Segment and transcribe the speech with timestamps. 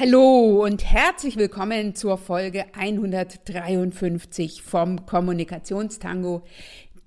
[0.00, 6.40] Hallo und herzlich willkommen zur Folge 153 vom Kommunikationstango,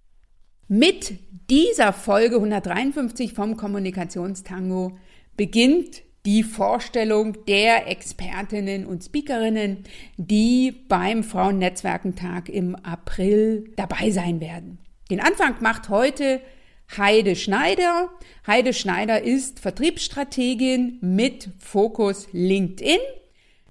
[0.69, 4.97] Mit dieser Folge 153 vom Kommunikationstango
[5.39, 9.85] beginnt die Vorstellung der Expertinnen und Speakerinnen,
[10.17, 14.79] die beim Frauennetzwerkentag im April dabei sein werden.
[15.09, 16.41] Den Anfang macht heute
[16.97, 18.09] Heide Schneider.
[18.45, 22.99] Heide Schneider ist Vertriebsstrategin mit Fokus LinkedIn.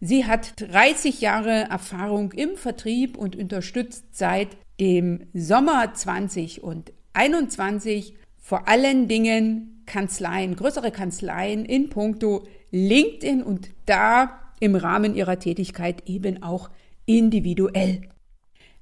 [0.00, 4.48] Sie hat 30 Jahre Erfahrung im Vertrieb und unterstützt seit
[4.80, 14.76] dem Sommer 2021 vor allen Dingen Kanzleien, größere Kanzleien in puncto LinkedIn und da im
[14.76, 16.70] Rahmen ihrer Tätigkeit eben auch
[17.06, 18.02] individuell.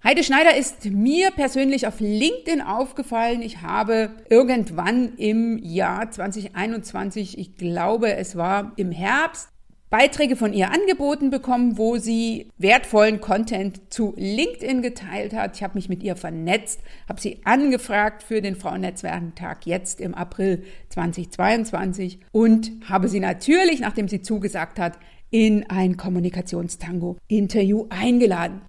[0.04, 3.40] Heide Schneider ist mir persönlich auf LinkedIn aufgefallen.
[3.40, 9.48] Ich habe irgendwann im Jahr 2021, ich glaube es war im Herbst,
[9.96, 15.56] Beiträge von ihr angeboten bekommen, wo sie wertvollen Content zu LinkedIn geteilt hat.
[15.56, 20.64] Ich habe mich mit ihr vernetzt, habe sie angefragt für den Frauennetzwerkentag jetzt im April
[20.90, 24.98] 2022 und habe sie natürlich, nachdem sie zugesagt hat,
[25.30, 28.60] in ein Kommunikationstango-Interview eingeladen.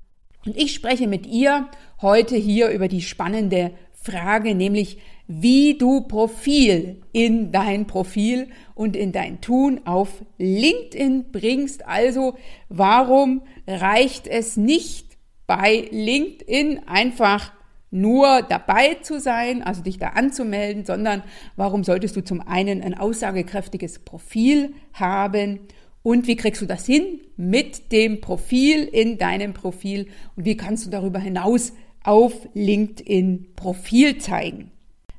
[0.46, 1.68] Und ich spreche mit ihr
[2.02, 3.72] heute hier über die spannende
[4.10, 11.86] Frage, nämlich wie du Profil in dein Profil und in dein Tun auf LinkedIn bringst.
[11.86, 12.36] Also
[12.70, 17.52] warum reicht es nicht bei LinkedIn einfach
[17.92, 21.24] nur dabei zu sein, also dich da anzumelden, sondern
[21.56, 25.60] warum solltest du zum einen ein aussagekräftiges Profil haben
[26.04, 30.86] und wie kriegst du das hin mit dem Profil in deinem Profil und wie kannst
[30.86, 31.74] du darüber hinaus
[32.08, 34.72] auf LinkedIn Profil zeigen?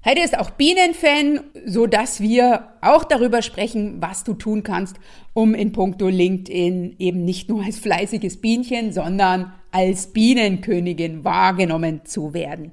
[0.05, 4.97] Heide ist auch Bienenfan, so dass wir auch darüber sprechen, was du tun kannst,
[5.35, 12.33] um in puncto LinkedIn eben nicht nur als fleißiges Bienchen, sondern als Bienenkönigin wahrgenommen zu
[12.33, 12.73] werden.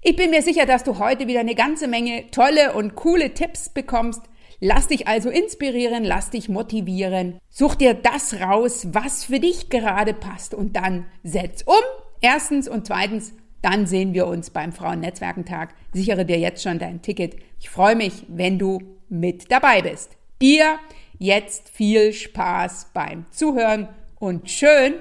[0.00, 3.68] Ich bin mir sicher, dass du heute wieder eine ganze Menge tolle und coole Tipps
[3.68, 4.22] bekommst.
[4.58, 7.38] Lass dich also inspirieren, lass dich motivieren.
[7.48, 11.74] Such dir das raus, was für dich gerade passt und dann setz um.
[12.20, 15.74] Erstens und zweitens dann sehen wir uns beim Frauennetzwerkentag.
[15.92, 17.36] Sichere dir jetzt schon dein Ticket.
[17.60, 20.16] Ich freue mich, wenn du mit dabei bist.
[20.40, 20.78] Dir
[21.18, 24.94] jetzt viel Spaß beim Zuhören und schön,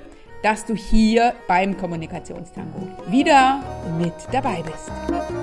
[0.44, 3.64] dass du hier beim Kommunikationstango wieder
[3.98, 5.41] mit dabei bist.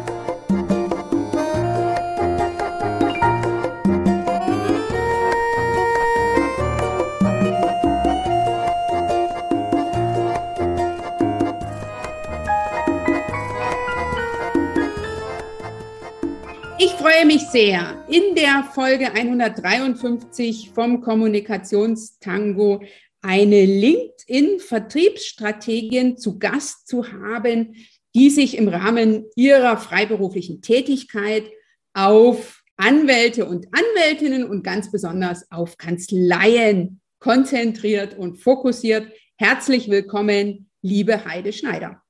[17.19, 22.81] Freue mich sehr, in der Folge 153 vom Kommunikationstango
[23.23, 27.75] eine LinkedIn-Vertriebsstrategin zu Gast zu haben,
[28.15, 31.51] die sich im Rahmen ihrer freiberuflichen Tätigkeit
[31.93, 39.11] auf Anwälte und Anwältinnen und ganz besonders auf Kanzleien konzentriert und fokussiert.
[39.37, 42.01] Herzlich willkommen, liebe Heide Schneider.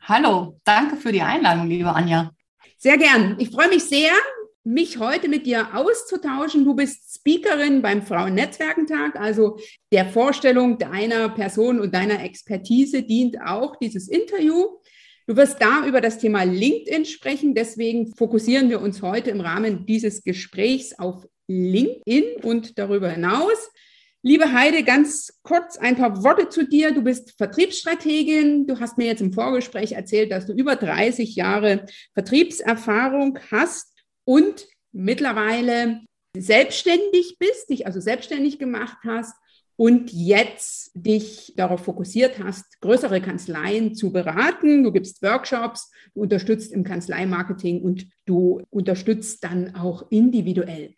[0.00, 2.32] Hallo, danke für die Einladung, liebe Anja.
[2.76, 3.36] Sehr gern.
[3.38, 4.10] Ich freue mich sehr,
[4.68, 6.66] mich heute mit dir auszutauschen.
[6.66, 9.58] Du bist Speakerin beim Frauennetzwerkentag, also
[9.92, 14.66] der Vorstellung deiner Person und deiner Expertise dient auch dieses Interview.
[15.26, 17.54] Du wirst da über das Thema LinkedIn sprechen.
[17.54, 23.70] Deswegen fokussieren wir uns heute im Rahmen dieses Gesprächs auf LinkedIn und darüber hinaus.
[24.20, 26.92] Liebe Heide, ganz kurz ein paar Worte zu dir.
[26.92, 28.66] Du bist Vertriebsstrategin.
[28.66, 33.97] Du hast mir jetzt im Vorgespräch erzählt, dass du über 30 Jahre Vertriebserfahrung hast
[34.28, 36.02] und mittlerweile
[36.36, 39.34] selbstständig bist, dich also selbstständig gemacht hast
[39.76, 44.84] und jetzt dich darauf fokussiert hast, größere Kanzleien zu beraten.
[44.84, 50.94] Du gibst Workshops, du unterstützt im Kanzleimarketing und du unterstützt dann auch individuell.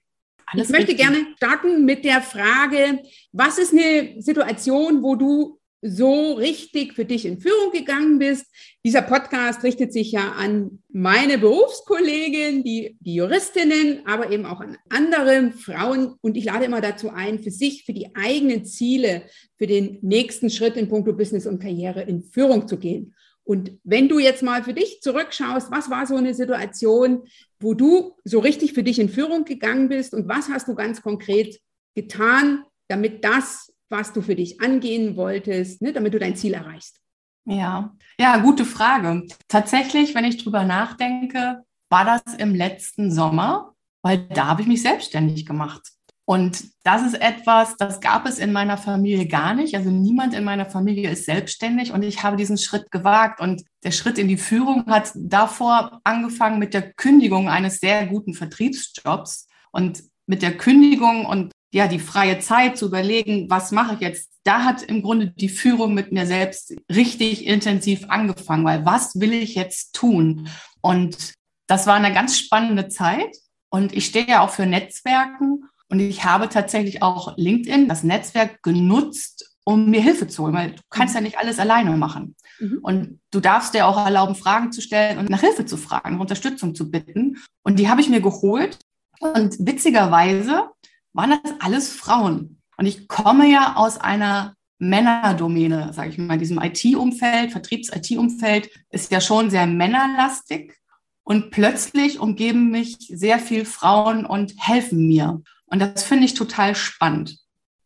[0.46, 1.06] Alles ich möchte richtig.
[1.06, 3.00] gerne starten mit der Frage,
[3.30, 8.46] was ist eine Situation, wo du so richtig für dich in Führung gegangen bist.
[8.84, 14.76] Dieser Podcast richtet sich ja an meine Berufskollegen, die, die Juristinnen, aber eben auch an
[14.90, 16.14] andere Frauen.
[16.20, 19.22] Und ich lade immer dazu ein, für sich, für die eigenen Ziele,
[19.56, 23.14] für den nächsten Schritt in puncto Business und Karriere in Führung zu gehen.
[23.42, 27.22] Und wenn du jetzt mal für dich zurückschaust, was war so eine Situation,
[27.58, 31.02] wo du so richtig für dich in Führung gegangen bist und was hast du ganz
[31.02, 31.58] konkret
[31.94, 37.00] getan, damit das was du für dich angehen wolltest, ne, damit du dein Ziel erreichst?
[37.44, 39.26] Ja, ja, gute Frage.
[39.48, 44.82] Tatsächlich, wenn ich drüber nachdenke, war das im letzten Sommer, weil da habe ich mich
[44.82, 45.82] selbstständig gemacht.
[46.30, 49.74] Und das ist etwas, das gab es in meiner Familie gar nicht.
[49.74, 53.40] Also niemand in meiner Familie ist selbstständig und ich habe diesen Schritt gewagt.
[53.40, 58.34] Und der Schritt in die Führung hat davor angefangen mit der Kündigung eines sehr guten
[58.34, 59.48] Vertriebsjobs.
[59.72, 64.30] Und mit der Kündigung und ja, die freie Zeit zu überlegen, was mache ich jetzt,
[64.44, 69.32] da hat im Grunde die Führung mit mir selbst richtig intensiv angefangen, weil was will
[69.32, 70.48] ich jetzt tun?
[70.80, 71.34] Und
[71.66, 73.36] das war eine ganz spannende Zeit.
[73.70, 78.62] Und ich stehe ja auch für Netzwerken und ich habe tatsächlich auch LinkedIn, das Netzwerk,
[78.62, 82.34] genutzt, um mir Hilfe zu holen, weil du kannst ja nicht alles alleine machen.
[82.58, 82.78] Mhm.
[82.82, 86.20] Und du darfst dir auch erlauben, Fragen zu stellen und nach Hilfe zu fragen, nach
[86.20, 87.38] Unterstützung zu bitten.
[87.62, 88.78] Und die habe ich mir geholt.
[89.20, 90.70] Und witzigerweise
[91.12, 92.60] waren das alles Frauen.
[92.76, 99.20] Und ich komme ja aus einer Männerdomäne, sage ich mal, diesem IT-Umfeld, Vertriebs-IT-Umfeld ist ja
[99.20, 100.74] schon sehr männerlastig.
[101.22, 105.42] Und plötzlich umgeben mich sehr viel Frauen und helfen mir.
[105.66, 107.39] Und das finde ich total spannend.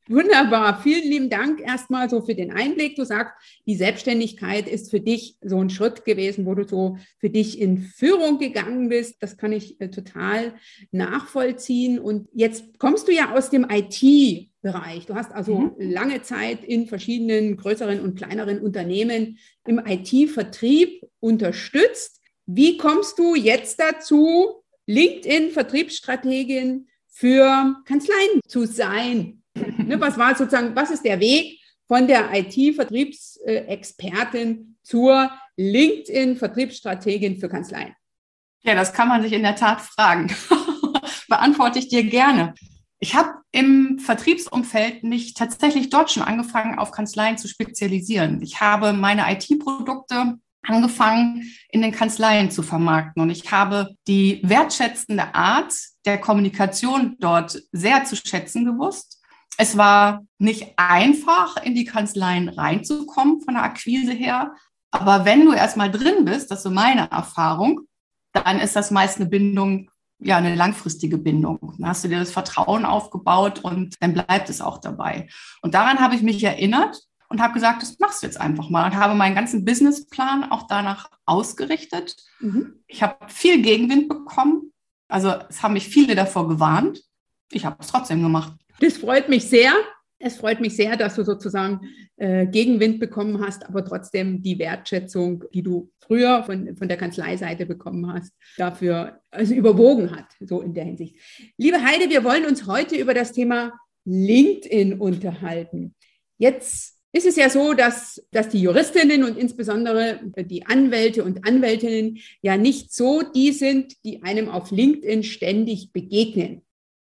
[0.09, 0.83] Wunderbar.
[0.83, 2.97] Vielen lieben Dank erstmal so für den Einblick.
[2.97, 3.33] Du sagst,
[3.67, 7.79] die Selbstständigkeit ist für dich so ein Schritt gewesen, wo du so für dich in
[7.79, 9.17] Führung gegangen bist.
[9.21, 10.55] Das kann ich äh, total
[10.91, 11.99] nachvollziehen.
[11.99, 14.51] Und jetzt kommst du ja aus dem IT.
[14.65, 15.05] Bereich.
[15.05, 15.75] Du hast also mhm.
[15.79, 22.23] lange Zeit in verschiedenen größeren und kleineren Unternehmen im IT-Vertrieb unterstützt.
[22.47, 29.44] Wie kommst du jetzt dazu, LinkedIn-Vertriebsstrategin für Kanzleien zu sein?
[29.87, 37.95] Ne, was war sozusagen, was ist der Weg von der IT-Vertriebsexpertin zur LinkedIn-Vertriebsstrategin für Kanzleien?
[38.63, 40.35] Ja, das kann man sich in der Tat fragen.
[41.29, 42.53] Beantworte ich dir gerne.
[42.99, 48.41] Ich habe im Vertriebsumfeld mich tatsächlich dort schon angefangen, auf Kanzleien zu spezialisieren.
[48.43, 53.23] Ich habe meine IT-Produkte angefangen, in den Kanzleien zu vermarkten.
[53.23, 55.75] Und ich habe die wertschätzende Art
[56.07, 59.21] der Kommunikation dort sehr zu schätzen gewusst
[59.57, 64.55] es war nicht einfach, in die Kanzleien reinzukommen von der Akquise her.
[64.91, 67.83] Aber wenn du erstmal drin bist, das ist so meine Erfahrung,
[68.33, 71.75] dann ist das meist eine Bindung, ja, eine langfristige Bindung.
[71.79, 75.29] Dann hast du dir das Vertrauen aufgebaut und dann bleibt es auch dabei.
[75.63, 78.87] Und daran habe ich mich erinnert und habe gesagt, das machst du jetzt einfach mal
[78.87, 82.17] und habe meinen ganzen Businessplan auch danach ausgerichtet.
[82.41, 82.83] Mhm.
[82.87, 84.73] Ich habe viel Gegenwind bekommen.
[85.09, 87.01] Also es haben mich viele davor gewarnt.
[87.51, 88.53] Ich habe es trotzdem gemacht.
[88.81, 89.73] Das freut mich sehr.
[90.19, 91.81] Es freut mich sehr, dass du sozusagen
[92.17, 97.67] äh, Gegenwind bekommen hast, aber trotzdem die Wertschätzung, die du früher von, von der Kanzleiseite
[97.67, 101.17] bekommen hast, dafür also überwogen hat, so in der Hinsicht.
[101.59, 103.73] Liebe Heide, wir wollen uns heute über das Thema
[104.05, 105.95] LinkedIn unterhalten.
[106.39, 112.19] Jetzt ist es ja so, dass, dass die Juristinnen und insbesondere die Anwälte und Anwältinnen
[112.43, 116.63] ja nicht so die sind, die einem auf LinkedIn ständig begegnen.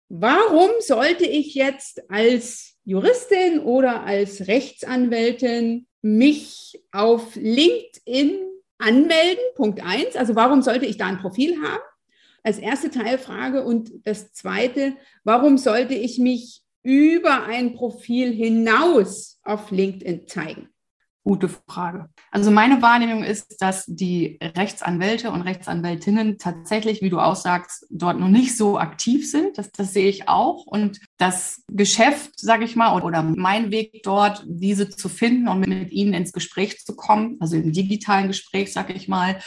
[0.10, 8.42] Warum sollte ich jetzt als Juristin oder als Rechtsanwältin mich auf LinkedIn
[8.80, 9.44] anmelden?
[9.56, 10.16] Punkt eins.
[10.16, 11.84] Also warum sollte ich da ein Profil haben?
[12.42, 13.64] Als erste Teilfrage.
[13.64, 20.70] Und das zweite, warum sollte ich mich über ein Profil hinaus auf LinkedIn zeigen?
[21.30, 22.10] Gute Frage.
[22.32, 28.20] Also meine Wahrnehmung ist, dass die Rechtsanwälte und Rechtsanwältinnen tatsächlich, wie du auch sagst, dort
[28.20, 29.60] noch nicht so aktiv sind.
[29.60, 30.66] Das, das sehe ich auch.
[30.66, 35.92] Und das Geschäft, sage ich mal, oder mein Weg dort, diese zu finden und mit
[35.92, 39.40] ihnen ins Gespräch zu kommen, also im digitalen Gespräch, sage ich mal,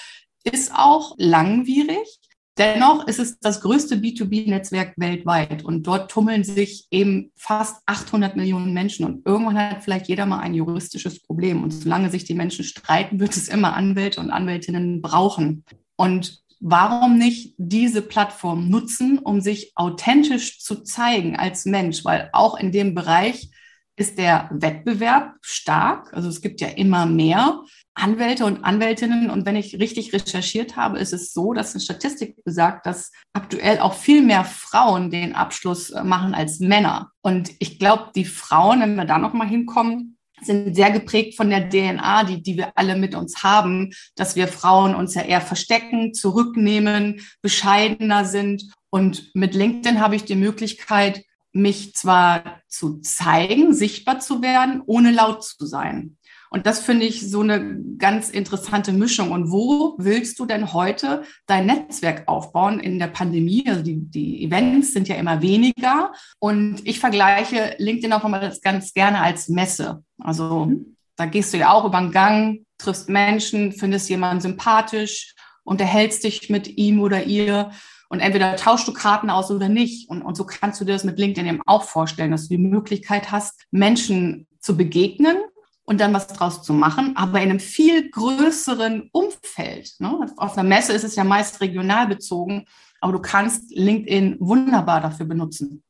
[0.45, 2.21] ist auch langwierig.
[2.59, 8.75] Dennoch ist es das größte B2B-Netzwerk weltweit und dort tummeln sich eben fast 800 Millionen
[8.75, 12.65] Menschen und irgendwann hat vielleicht jeder mal ein juristisches Problem und solange sich die Menschen
[12.65, 15.65] streiten, wird es immer Anwälte und Anwältinnen brauchen.
[15.97, 22.59] Und warum nicht diese Plattform nutzen, um sich authentisch zu zeigen als Mensch, weil auch
[22.59, 23.51] in dem Bereich
[23.97, 26.13] ist der Wettbewerb stark.
[26.15, 27.63] Also es gibt ja immer mehr.
[27.95, 29.29] Anwälte und Anwältinnen.
[29.31, 33.81] Und wenn ich richtig recherchiert habe, ist es so, dass eine Statistik besagt, dass aktuell
[33.81, 37.11] auch viel mehr Frauen den Abschluss äh, machen als Männer.
[37.21, 41.69] Und ich glaube, die Frauen, wenn wir da nochmal hinkommen, sind sehr geprägt von der
[41.69, 46.15] DNA, die, die wir alle mit uns haben, dass wir Frauen uns ja eher verstecken,
[46.15, 48.73] zurücknehmen, bescheidener sind.
[48.91, 55.11] Und mit LinkedIn habe ich die Möglichkeit, mich zwar zu zeigen, sichtbar zu werden, ohne
[55.11, 56.17] laut zu sein.
[56.53, 59.31] Und das finde ich so eine ganz interessante Mischung.
[59.31, 63.65] Und wo willst du denn heute dein Netzwerk aufbauen in der Pandemie?
[63.67, 66.13] Also die, die Events sind ja immer weniger.
[66.41, 70.05] Und ich vergleiche LinkedIn auch immer ganz gerne als Messe.
[70.19, 70.97] Also mhm.
[71.17, 76.51] da gehst du ja auch über den Gang, triffst Menschen, findest jemanden sympathisch, unterhältst dich
[76.51, 77.71] mit ihm oder ihr.
[78.13, 80.11] Und entweder tauschst du Karten aus oder nicht.
[80.11, 82.63] Und, und so kannst du dir das mit LinkedIn eben auch vorstellen, dass du die
[82.63, 85.39] Möglichkeit hast, Menschen zu begegnen
[85.85, 89.95] und dann was draus zu machen, aber in einem viel größeren Umfeld.
[89.99, 90.31] Ne?
[90.37, 92.67] Auf einer Messe ist es ja meist regional bezogen,
[93.01, 95.83] aber du kannst LinkedIn wunderbar dafür benutzen.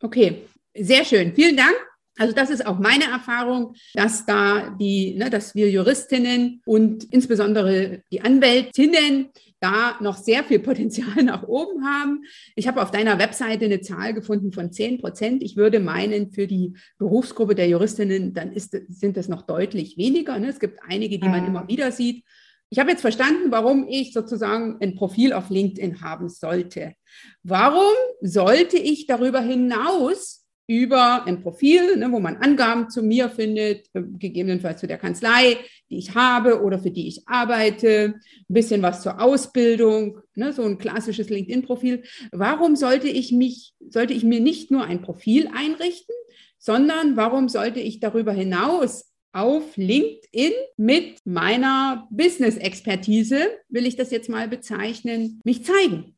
[0.00, 0.42] Okay,
[0.78, 1.34] sehr schön.
[1.34, 1.74] Vielen Dank.
[2.16, 8.02] Also das ist auch meine Erfahrung, dass da die, ne, dass wir Juristinnen und insbesondere
[8.12, 9.30] die Anwältinnen
[9.64, 12.24] da noch sehr viel Potenzial nach oben haben.
[12.54, 15.42] Ich habe auf deiner Webseite eine Zahl gefunden von 10 Prozent.
[15.42, 20.38] Ich würde meinen, für die Berufsgruppe der Juristinnen, dann ist, sind das noch deutlich weniger.
[20.38, 20.48] Ne?
[20.48, 21.48] Es gibt einige, die man mhm.
[21.48, 22.24] immer wieder sieht.
[22.68, 26.94] Ich habe jetzt verstanden, warum ich sozusagen ein Profil auf LinkedIn haben sollte.
[27.42, 33.86] Warum sollte ich darüber hinaus über ein Profil, ne, wo man Angaben zu mir findet,
[33.92, 35.58] äh, gegebenenfalls zu der Kanzlei,
[35.90, 40.62] die ich habe oder für die ich arbeite, ein bisschen was zur Ausbildung, ne, so
[40.62, 42.04] ein klassisches LinkedIn-Profil.
[42.32, 46.14] Warum sollte ich mich, sollte ich mir nicht nur ein Profil einrichten,
[46.58, 54.28] sondern warum sollte ich darüber hinaus auf LinkedIn mit meiner Business-Expertise, will ich das jetzt
[54.28, 56.16] mal bezeichnen, mich zeigen?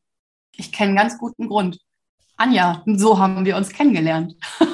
[0.55, 1.79] Ich kenne einen ganz guten Grund.
[2.37, 4.35] Anja, so haben wir uns kennengelernt.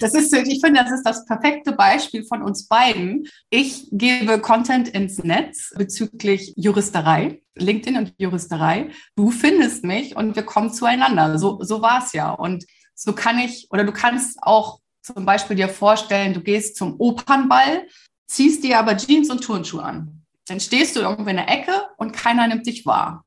[0.00, 3.28] Das ist, ich finde, das ist das perfekte Beispiel von uns beiden.
[3.48, 8.90] Ich gebe Content ins Netz bezüglich Juristerei, LinkedIn und Juristerei.
[9.14, 11.38] Du findest mich und wir kommen zueinander.
[11.38, 12.32] So, so war es ja.
[12.32, 12.64] Und
[12.96, 17.86] so kann ich, oder du kannst auch zum Beispiel dir vorstellen, du gehst zum Opernball,
[18.26, 20.22] ziehst dir aber Jeans und Turnschuhe an.
[20.48, 23.23] Dann stehst du irgendwo in der Ecke und keiner nimmt dich wahr.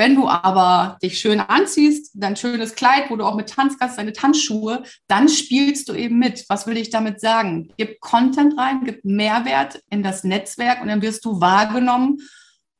[0.00, 4.14] Wenn du aber dich schön anziehst, dein schönes Kleid, wo du auch mit Tanzgast, deine
[4.14, 6.46] Tanzschuhe, dann spielst du eben mit.
[6.48, 7.68] Was will ich damit sagen?
[7.76, 12.16] Gib Content rein, gib Mehrwert in das Netzwerk und dann wirst du wahrgenommen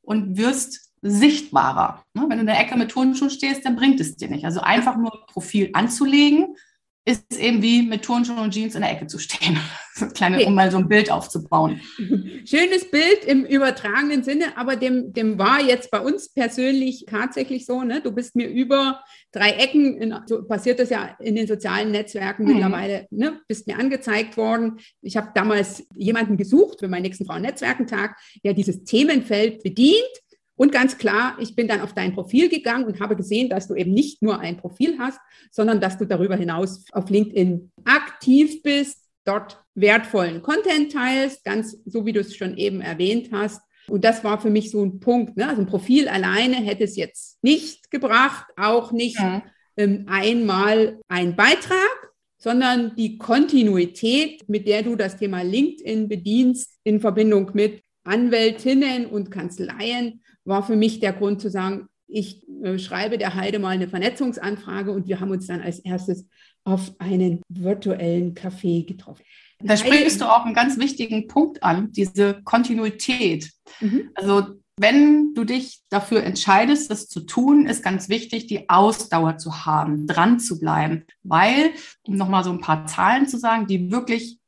[0.01, 2.03] und wirst sichtbarer.
[2.15, 2.23] Ne?
[2.23, 4.45] Wenn du in der Ecke mit Turnschuhen stehst, dann bringt es dir nicht.
[4.45, 6.55] Also einfach nur Profil anzulegen,
[7.03, 9.57] ist eben wie mit Turnschuhen und Jeans in der Ecke zu stehen.
[10.13, 10.45] Kleine, okay.
[10.45, 11.81] um mal so ein Bild aufzubauen.
[12.45, 17.81] Schönes Bild im übertragenen Sinne, aber dem, dem war jetzt bei uns persönlich tatsächlich so,
[17.81, 18.01] ne?
[18.01, 22.43] Du bist mir über drei Ecken, in, so passiert das ja in den sozialen Netzwerken
[22.43, 22.53] mhm.
[22.53, 23.41] mittlerweile, ne?
[23.47, 24.79] Bist mir angezeigt worden.
[25.01, 30.09] Ich habe damals jemanden gesucht für meinen nächsten Frauen-Netzwerkentag, der dieses Themenfeld bedient
[30.55, 33.75] und ganz klar, ich bin dann auf dein Profil gegangen und habe gesehen, dass du
[33.75, 39.09] eben nicht nur ein Profil hast, sondern dass du darüber hinaus auf LinkedIn aktiv bist,
[39.25, 43.61] dort wertvollen Content teilst, ganz so wie du es schon eben erwähnt hast.
[43.87, 45.37] Und das war für mich so ein Punkt.
[45.37, 45.47] Ne?
[45.47, 49.43] Also ein Profil alleine hätte es jetzt nicht gebracht, auch nicht ja.
[49.77, 56.99] ähm, einmal ein Beitrag, sondern die Kontinuität, mit der du das Thema LinkedIn bedienst, in
[56.99, 63.17] Verbindung mit Anwältinnen und Kanzleien, war für mich der Grund zu sagen, ich äh, schreibe
[63.17, 66.27] der Heide mal eine Vernetzungsanfrage und wir haben uns dann als erstes
[66.63, 69.23] auf einen virtuellen Café getroffen.
[69.63, 73.51] Da sprichst du auch einen ganz wichtigen Punkt an, diese Kontinuität.
[73.79, 74.09] Mhm.
[74.15, 79.65] Also wenn du dich dafür entscheidest, das zu tun, ist ganz wichtig, die Ausdauer zu
[79.65, 81.05] haben, dran zu bleiben.
[81.23, 81.71] Weil,
[82.03, 84.39] um nochmal so ein paar Zahlen zu sagen, die wirklich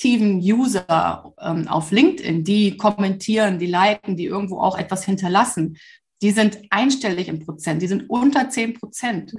[0.00, 5.76] aktiven User ähm, auf LinkedIn, die kommentieren, die liken, die irgendwo auch etwas hinterlassen,
[6.22, 9.34] die sind einstellig im Prozent, die sind unter 10 Prozent.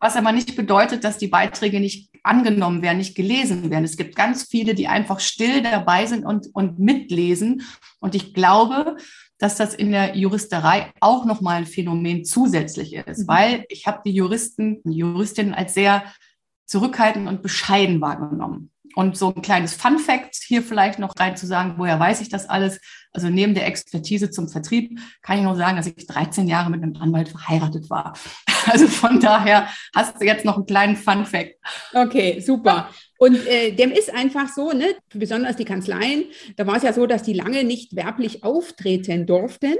[0.00, 3.84] Was aber nicht bedeutet, dass die Beiträge nicht angenommen werden, nicht gelesen werden.
[3.84, 7.62] Es gibt ganz viele, die einfach still dabei sind und, und mitlesen.
[8.00, 8.96] Und ich glaube,
[9.36, 13.28] dass das in der Juristerei auch nochmal ein Phänomen zusätzlich ist, mhm.
[13.28, 16.04] weil ich habe die Juristen und Juristinnen als sehr
[16.64, 18.70] zurückhaltend und bescheiden wahrgenommen.
[18.96, 22.30] Und so ein kleines Fun Fact hier vielleicht noch rein zu sagen, woher weiß ich
[22.30, 22.80] das alles?
[23.12, 26.82] Also neben der Expertise zum Vertrieb kann ich nur sagen, dass ich 13 Jahre mit
[26.82, 28.18] einem Anwalt verheiratet war.
[28.68, 31.54] Also von daher hast du jetzt noch einen kleinen Fun Fact.
[31.94, 32.90] Okay, super.
[33.16, 36.24] Und äh, dem ist einfach so, ne, besonders die Kanzleien,
[36.56, 39.76] da war es ja so, dass die lange nicht werblich auftreten durften.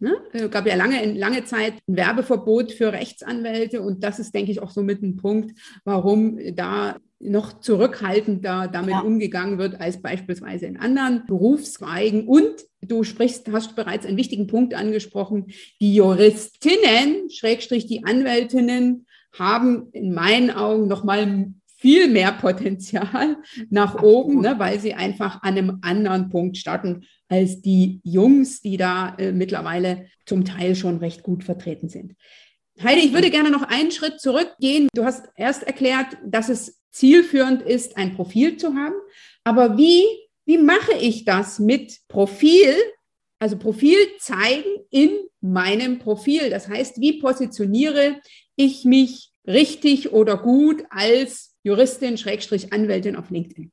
[0.00, 0.16] Ne?
[0.32, 4.62] Es gab ja lange, lange Zeit ein Werbeverbot für Rechtsanwälte und das ist, denke ich,
[4.62, 9.00] auch so mit ein Punkt, warum da noch zurückhaltender damit ja.
[9.00, 12.26] umgegangen wird als beispielsweise in anderen Berufszweigen.
[12.28, 12.50] Und
[12.82, 15.46] du sprichst, hast bereits einen wichtigen Punkt angesprochen.
[15.80, 23.36] Die Juristinnen, Schrägstrich die Anwältinnen, haben in meinen Augen noch mal viel mehr Potenzial
[23.70, 28.76] nach oben, ne, weil sie einfach an einem anderen Punkt starten als die Jungs, die
[28.76, 32.14] da äh, mittlerweile zum Teil schon recht gut vertreten sind.
[32.82, 34.88] Heidi, ich würde gerne noch einen Schritt zurückgehen.
[34.94, 38.94] Du hast erst erklärt, dass es zielführend ist, ein Profil zu haben.
[39.44, 40.04] Aber wie,
[40.44, 42.74] wie mache ich das mit Profil?
[43.38, 46.50] Also Profil zeigen in meinem Profil.
[46.50, 48.20] Das heißt, wie positioniere
[48.56, 53.72] ich mich richtig oder gut als Juristin, Schrägstrich, Anwältin auf LinkedIn?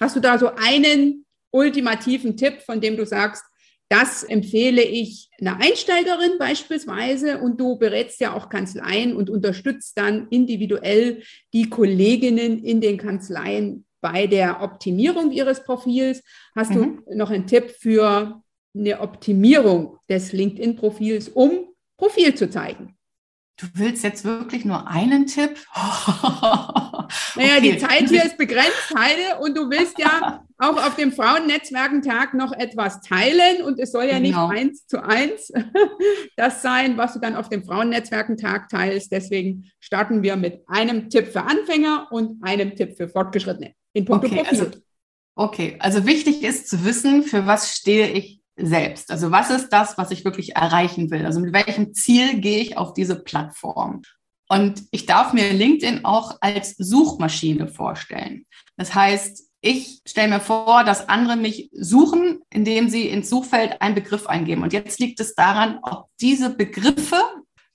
[0.00, 3.44] Hast du da so einen ultimativen Tipp, von dem du sagst,
[3.92, 10.28] das empfehle ich einer Einsteigerin beispielsweise und du berätst ja auch Kanzleien und unterstützt dann
[10.30, 11.22] individuell
[11.52, 16.22] die Kolleginnen in den Kanzleien bei der Optimierung ihres Profils.
[16.56, 17.02] Hast mhm.
[17.04, 18.42] du noch einen Tipp für
[18.74, 21.68] eine Optimierung des LinkedIn-Profils, um
[21.98, 22.96] Profil zu zeigen?
[23.56, 25.56] Du willst jetzt wirklich nur einen Tipp?
[25.74, 27.60] naja, okay.
[27.60, 32.52] die Zeit hier ist begrenzt, Heide, und du willst ja auch auf dem Frauennetzwerkentag noch
[32.52, 34.48] etwas teilen und es soll ja genau.
[34.48, 35.52] nicht eins zu eins
[36.36, 39.12] das sein, was du dann auf dem Frauennetzwerkentag teilst.
[39.12, 44.26] Deswegen starten wir mit einem Tipp für Anfänger und einem Tipp für Fortgeschrittene in puncto
[44.26, 44.60] okay, Profil.
[44.60, 44.70] Also,
[45.34, 49.10] okay, also wichtig ist zu wissen, für was stehe ich selbst.
[49.10, 51.24] Also was ist das, was ich wirklich erreichen will?
[51.24, 54.02] Also mit welchem Ziel gehe ich auf diese Plattform?
[54.48, 58.44] Und ich darf mir LinkedIn auch als Suchmaschine vorstellen.
[58.76, 63.94] Das heißt, ich stelle mir vor, dass andere mich suchen, indem sie ins Suchfeld einen
[63.94, 64.62] Begriff eingeben.
[64.62, 67.22] Und jetzt liegt es daran, ob diese Begriffe,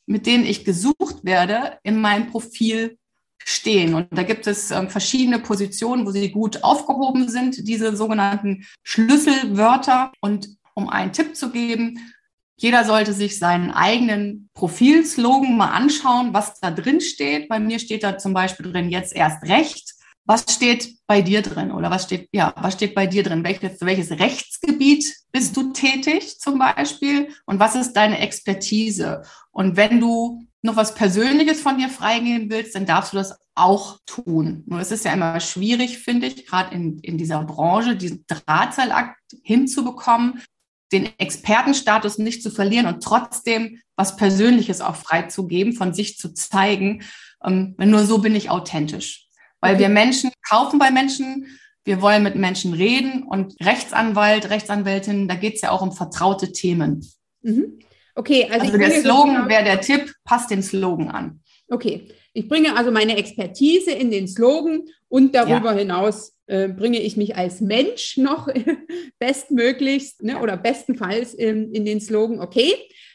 [0.05, 2.97] mit denen ich gesucht werde, in meinem Profil
[3.39, 3.93] stehen.
[3.93, 10.11] Und da gibt es äh, verschiedene Positionen, wo sie gut aufgehoben sind, diese sogenannten Schlüsselwörter.
[10.19, 12.13] Und um einen Tipp zu geben.
[12.55, 17.49] Jeder sollte sich seinen eigenen Profilslogan mal anschauen, was da drin steht.
[17.49, 19.95] Bei mir steht da zum Beispiel drin, jetzt erst recht.
[20.25, 21.71] Was steht bei dir drin?
[21.71, 23.43] Oder was steht, ja, was steht bei dir drin?
[23.43, 27.29] Welches, welches Rechtsgebiet bist du tätig zum Beispiel?
[27.45, 29.23] Und was ist deine Expertise?
[29.51, 33.99] Und wenn du noch was Persönliches von dir freigeben willst, dann darfst du das auch
[34.05, 34.63] tun.
[34.67, 39.17] Nur es ist ja immer schwierig, finde ich, gerade in, in dieser Branche, diesen Drahtseilakt
[39.41, 40.41] hinzubekommen,
[40.91, 47.03] den Expertenstatus nicht zu verlieren und trotzdem was Persönliches auch freizugeben, von sich zu zeigen.
[47.43, 49.27] Ähm, nur so bin ich authentisch.
[49.59, 49.83] Weil okay.
[49.83, 51.47] wir Menschen kaufen bei Menschen,
[51.83, 56.51] wir wollen mit Menschen reden und Rechtsanwalt, Rechtsanwältin, da geht es ja auch um vertraute
[56.51, 57.05] Themen.
[57.41, 57.79] Mhm.
[58.13, 61.41] Okay, also, also der Slogan wäre der Tipp, passt den Slogan an.
[61.69, 65.79] Okay, ich bringe also meine Expertise in den Slogan und darüber ja.
[65.79, 68.47] hinaus äh, bringe ich mich als Mensch noch
[69.19, 72.39] bestmöglichst ne, oder bestenfalls in, in den Slogan.
[72.39, 72.73] Okay,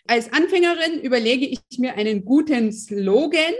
[0.08, 3.54] als Anfängerin überlege ich mir einen guten Slogan,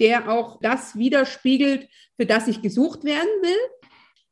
[0.00, 3.83] der auch das widerspiegelt, für das ich gesucht werden will.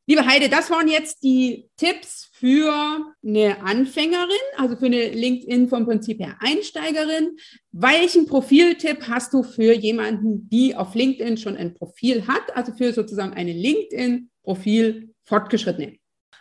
[0.06, 5.84] Liebe Heide, das waren jetzt die Tipps für eine Anfängerin, also für eine LinkedIn vom
[5.84, 7.36] Prinzip her Einsteigerin.
[7.70, 12.92] Welchen Profiltipp hast du für jemanden, die auf LinkedIn schon ein Profil hat, also für
[12.92, 15.98] sozusagen eine LinkedIn-Profil fortgeschrittene?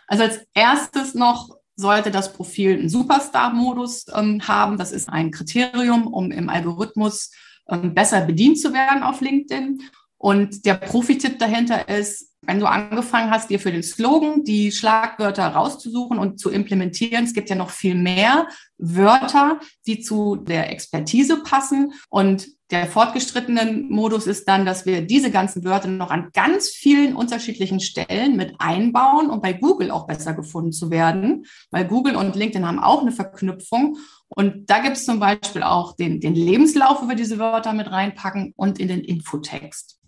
[0.08, 4.76] Also als erstes noch sollte das Profil einen Superstar-Modus ähm, haben.
[4.76, 7.30] Das ist ein Kriterium, um im Algorithmus
[7.68, 9.82] ähm, besser bedient zu werden auf LinkedIn.
[10.18, 15.46] Und der Profi-Tipp dahinter ist, wenn du angefangen hast, dir für den Slogan die Schlagwörter
[15.46, 21.42] rauszusuchen und zu implementieren, es gibt ja noch viel mehr Wörter, die zu der Expertise
[21.44, 21.92] passen.
[22.10, 27.14] Und der fortgeschrittenen Modus ist dann, dass wir diese ganzen Wörter noch an ganz vielen
[27.14, 32.34] unterschiedlichen Stellen mit einbauen, um bei Google auch besser gefunden zu werden, weil Google und
[32.34, 33.98] LinkedIn haben auch eine Verknüpfung.
[34.28, 37.88] Und da gibt es zum Beispiel auch den, den Lebenslauf, wo wir diese Wörter mit
[37.88, 40.00] reinpacken und in den Infotext.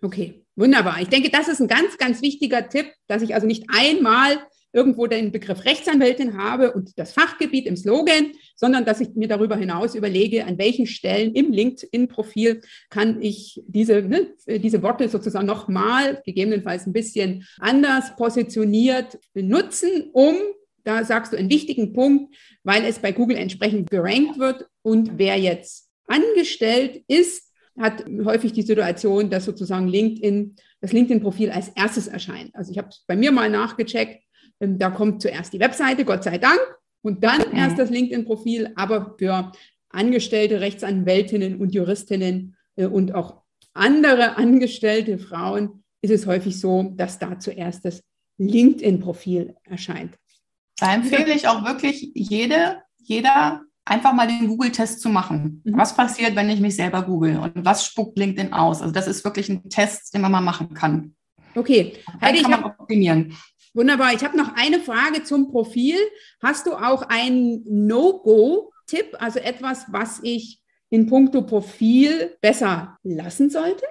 [0.00, 1.00] Okay, wunderbar.
[1.00, 4.38] Ich denke, das ist ein ganz, ganz wichtiger Tipp, dass ich also nicht einmal
[4.72, 9.56] irgendwo den Begriff Rechtsanwältin habe und das Fachgebiet im Slogan, sondern dass ich mir darüber
[9.56, 16.22] hinaus überlege, an welchen Stellen im LinkedIn-Profil kann ich diese, ne, diese Worte sozusagen nochmal,
[16.24, 20.36] gegebenenfalls ein bisschen anders positioniert benutzen, um,
[20.84, 22.34] da sagst du einen wichtigen Punkt,
[22.64, 28.62] weil es bei Google entsprechend gerankt wird und wer jetzt angestellt ist, hat häufig die
[28.62, 32.54] Situation, dass sozusagen LinkedIn, das LinkedIn-Profil als erstes erscheint.
[32.54, 34.22] Also ich habe bei mir mal nachgecheckt,
[34.60, 36.60] ähm, da kommt zuerst die Webseite, Gott sei Dank,
[37.02, 37.56] und dann mhm.
[37.56, 38.72] erst das LinkedIn-Profil.
[38.76, 39.52] Aber für
[39.88, 43.42] angestellte Rechtsanwältinnen und Juristinnen äh, und auch
[43.74, 48.02] andere angestellte Frauen ist es häufig so, dass da zuerst das
[48.38, 50.16] LinkedIn-Profil erscheint.
[50.78, 55.62] Da empfehle ich auch wirklich jede, jeder einfach mal den Google-Test zu machen.
[55.64, 55.76] Mhm.
[55.76, 58.80] Was passiert, wenn ich mich selber google und was spuckt LinkedIn aus?
[58.80, 61.14] Also das ist wirklich ein Test, den man mal machen kann.
[61.54, 63.36] Okay, Heidi, kann man optimieren.
[63.74, 64.12] Wunderbar.
[64.12, 65.96] Ich habe noch eine Frage zum Profil.
[66.42, 73.84] Hast du auch einen No-Go-Tipp, also etwas, was ich in puncto Profil besser lassen sollte?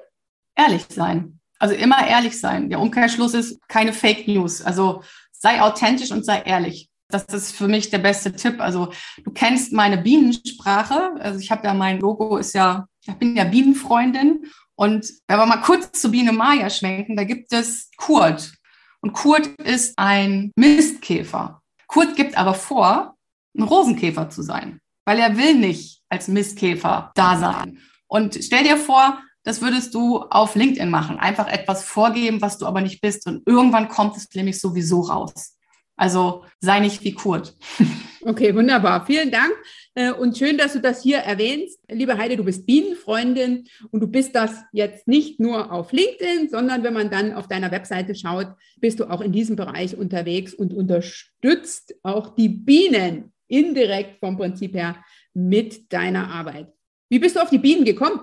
[0.55, 1.39] Ehrlich sein.
[1.57, 2.69] Also immer ehrlich sein.
[2.69, 4.61] Der Umkehrschluss ist keine Fake News.
[4.61, 6.90] Also sei authentisch und sei ehrlich.
[7.13, 8.59] Das ist für mich der beste Tipp.
[8.59, 8.91] Also
[9.23, 11.11] du kennst meine Bienensprache.
[11.19, 14.45] Also ich habe ja mein Logo ist ja, ich bin ja Bienenfreundin.
[14.75, 18.53] Und wenn wir mal kurz zu Biene Maya schwenken, da gibt es Kurt.
[19.01, 21.61] Und Kurt ist ein Mistkäfer.
[21.87, 23.15] Kurt gibt aber vor,
[23.57, 27.79] ein Rosenkäfer zu sein, weil er will nicht als Mistkäfer da sein.
[28.07, 31.17] Und stell dir vor, das würdest du auf LinkedIn machen.
[31.17, 33.25] Einfach etwas vorgeben, was du aber nicht bist.
[33.27, 35.57] Und irgendwann kommt es nämlich sowieso raus.
[35.95, 37.55] Also sei nicht wie Kurt.
[38.23, 39.03] Okay, wunderbar.
[39.07, 39.51] Vielen Dank.
[39.95, 41.79] Äh, und schön, dass du das hier erwähnst.
[41.89, 46.83] Liebe Heide, du bist Bienenfreundin und du bist das jetzt nicht nur auf LinkedIn, sondern
[46.83, 48.47] wenn man dann auf deiner Webseite schaut,
[48.79, 54.75] bist du auch in diesem Bereich unterwegs und unterstützt auch die Bienen indirekt vom Prinzip
[54.75, 56.71] her mit deiner Arbeit.
[57.09, 58.21] Wie bist du auf die Bienen gekommen?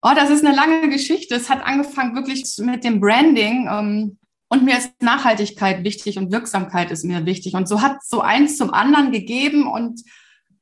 [0.00, 1.34] Oh, das ist eine lange Geschichte.
[1.34, 4.16] Es hat angefangen wirklich mit dem Branding.
[4.48, 7.54] Und mir ist Nachhaltigkeit wichtig und Wirksamkeit ist mir wichtig.
[7.54, 9.66] Und so hat so eins zum anderen gegeben.
[9.66, 10.02] Und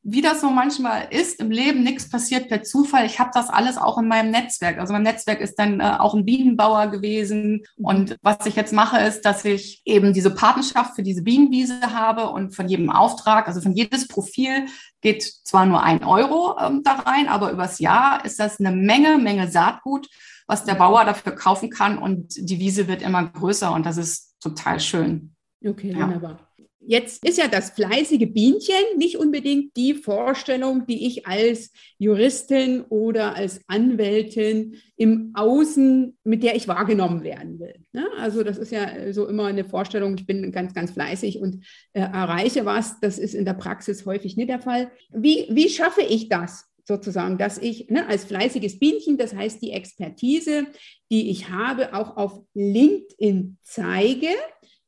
[0.05, 3.07] wie das so manchmal ist im Leben, nichts passiert per Zufall.
[3.07, 4.79] Ich habe das alles auch in meinem Netzwerk.
[4.79, 7.63] Also mein Netzwerk ist dann äh, auch ein Bienenbauer gewesen.
[7.77, 12.31] Und was ich jetzt mache, ist, dass ich eben diese Patenschaft für diese Bienenwiese habe
[12.31, 14.67] und von jedem Auftrag, also von jedes Profil
[15.03, 19.19] geht zwar nur ein Euro ähm, da rein, aber übers Jahr ist das eine Menge,
[19.19, 20.09] Menge Saatgut,
[20.49, 24.35] was der Bauer dafür kaufen kann und die Wiese wird immer größer und das ist
[24.41, 25.35] total schön.
[25.65, 26.01] Okay, ja.
[26.07, 26.52] wunderbar.
[26.85, 33.37] Jetzt ist ja das fleißige Bienchen nicht unbedingt die Vorstellung, die ich als Juristin oder
[33.37, 37.75] als Anwältin im Außen, mit der ich wahrgenommen werden will.
[37.93, 38.07] Ne?
[38.19, 42.01] Also das ist ja so immer eine Vorstellung, ich bin ganz, ganz fleißig und äh,
[42.01, 42.99] erreiche was.
[43.01, 44.91] Das ist in der Praxis häufig nicht der Fall.
[45.11, 46.73] Wie, wie schaffe ich das?
[46.85, 50.67] sozusagen, dass ich ne, als fleißiges Bienchen, das heißt die Expertise,
[51.11, 54.29] die ich habe, auch auf LinkedIn zeige.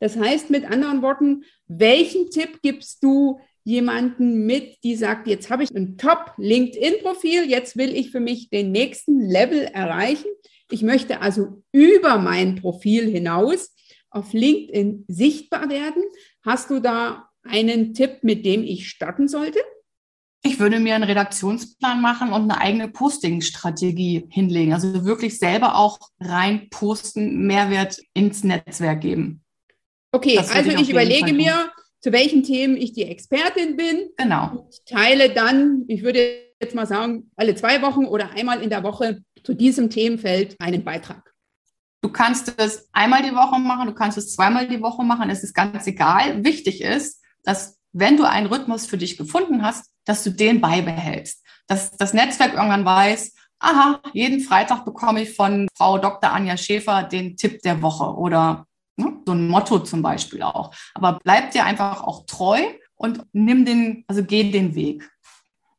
[0.05, 5.62] Das heißt mit anderen Worten, welchen Tipp gibst du jemanden mit, die sagt, jetzt habe
[5.64, 10.29] ich ein Top-LinkedIn-Profil, jetzt will ich für mich den nächsten Level erreichen.
[10.71, 13.75] Ich möchte also über mein Profil hinaus
[14.11, 16.03] auf LinkedIn sichtbar werden.
[16.45, 19.61] Hast du da einen Tipp, mit dem ich starten sollte?
[20.43, 24.75] Ich würde mir einen Redaktionsplan machen und eine eigene Posting-Strategie hinlegen.
[24.75, 29.40] Also wirklich selber auch rein posten, Mehrwert ins Netzwerk geben.
[30.14, 34.11] Okay, also ich überlege mir, zu welchen Themen ich die Expertin bin.
[34.16, 34.50] Genau.
[34.50, 36.20] Und teile dann, ich würde
[36.61, 40.85] jetzt mal sagen, alle zwei Wochen oder einmal in der Woche zu diesem Themenfeld einen
[40.85, 41.33] Beitrag.
[42.00, 45.42] Du kannst es einmal die Woche machen, du kannst es zweimal die Woche machen, es
[45.42, 46.44] ist ganz egal.
[46.44, 51.42] Wichtig ist, dass wenn du einen Rhythmus für dich gefunden hast, dass du den beibehältst.
[51.66, 56.31] Dass das Netzwerk irgendwann weiß, aha, jeden Freitag bekomme ich von Frau Dr.
[56.31, 58.66] Anja Schäfer den Tipp der Woche oder
[59.27, 60.73] so ein Motto zum Beispiel auch.
[60.95, 62.61] Aber bleib dir einfach auch treu
[62.97, 65.09] und nimm den, also geh den Weg.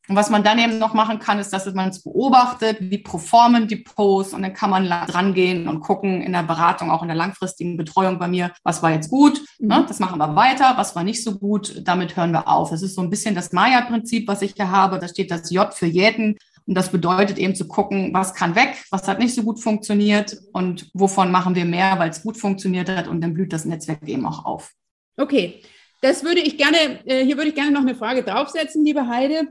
[0.08, 3.68] Und was man dann eben noch machen kann, ist, dass man es beobachtet, wie performen
[3.68, 7.08] die Posts und dann kann man dran gehen und gucken in der Beratung, auch in
[7.08, 9.80] der langfristigen Betreuung bei mir, was war jetzt gut, ne?
[9.80, 9.88] Mhm.
[9.88, 12.72] das machen wir weiter, was war nicht so gut, damit hören wir auf.
[12.72, 15.74] Es ist so ein bisschen das Maya-Prinzip, was ich hier habe, da steht das J
[15.74, 19.44] für jeden Und das bedeutet eben zu gucken, was kann weg, was hat nicht so
[19.44, 23.54] gut funktioniert und wovon machen wir mehr, weil es gut funktioniert hat und dann blüht
[23.54, 24.72] das Netzwerk eben auch auf.
[25.18, 25.62] Okay,
[26.02, 29.48] das würde ich gerne, äh, hier würde ich gerne noch eine Frage draufsetzen, liebe Heide.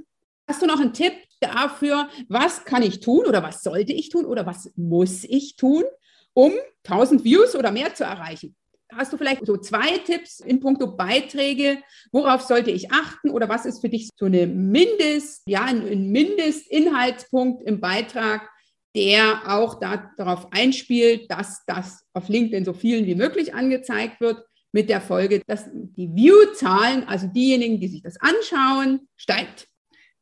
[0.48, 4.24] Hast du noch einen Tipp dafür, was kann ich tun oder was sollte ich tun
[4.24, 5.85] oder was muss ich tun,
[6.33, 6.53] um
[6.85, 8.57] 1000 Views oder mehr zu erreichen?
[8.97, 11.79] Hast du vielleicht so zwei Tipps in puncto Beiträge?
[12.13, 17.67] Worauf sollte ich achten oder was ist für dich so eine Mindest, ja, ein Mindestinhaltspunkt
[17.67, 18.49] im Beitrag,
[18.95, 24.45] der auch da, darauf einspielt, dass das auf LinkedIn so vielen wie möglich angezeigt wird,
[24.73, 29.69] mit der Folge, dass die View-Zahlen, also diejenigen, die sich das anschauen, steigt.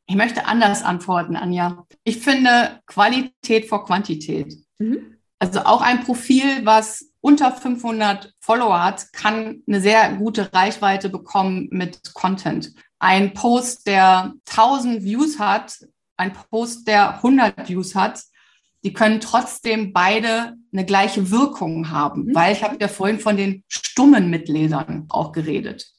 [0.05, 1.87] Ich möchte anders antworten, Anja.
[2.03, 4.53] Ich finde Qualität vor Quantität.
[4.77, 5.17] Mhm.
[5.39, 11.69] Also auch ein Profil, was unter 500 Follower hat, kann eine sehr gute Reichweite bekommen
[11.71, 12.73] mit Content.
[12.99, 15.77] Ein Post, der 1000 Views hat,
[16.17, 18.21] ein Post, der 100 Views hat,
[18.83, 22.35] die können trotzdem beide eine gleiche Wirkung haben, mhm.
[22.35, 25.93] weil ich habe ja vorhin von den stummen Mitlesern auch geredet.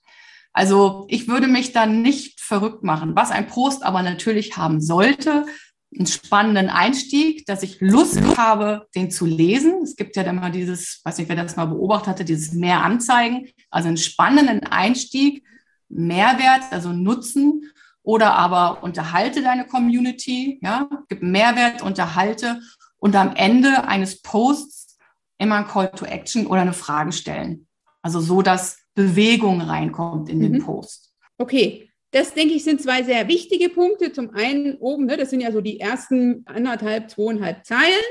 [0.52, 3.16] Also ich würde mich dann nicht verrückt machen.
[3.16, 5.46] Was ein Post aber natürlich haben sollte,
[5.96, 9.82] einen spannenden Einstieg, dass ich Lust habe, den zu lesen.
[9.82, 12.82] Es gibt ja dann mal dieses, weiß nicht, wer das mal beobachtet hatte, dieses mehr
[12.82, 15.44] Anzeigen, also einen spannenden Einstieg,
[15.88, 17.70] Mehrwert, also Nutzen
[18.02, 22.60] oder aber unterhalte deine Community, ja, gib Mehrwert, unterhalte
[22.98, 24.98] und am Ende eines Posts
[25.38, 27.66] immer ein Call to Action oder eine Frage stellen.
[28.02, 30.42] Also so, dass Bewegung reinkommt in mhm.
[30.42, 31.12] den Post.
[31.38, 34.12] Okay, das, denke ich, sind zwei sehr wichtige Punkte.
[34.12, 38.04] Zum einen oben, ne, das sind ja so die ersten anderthalb, zweieinhalb Zeilen.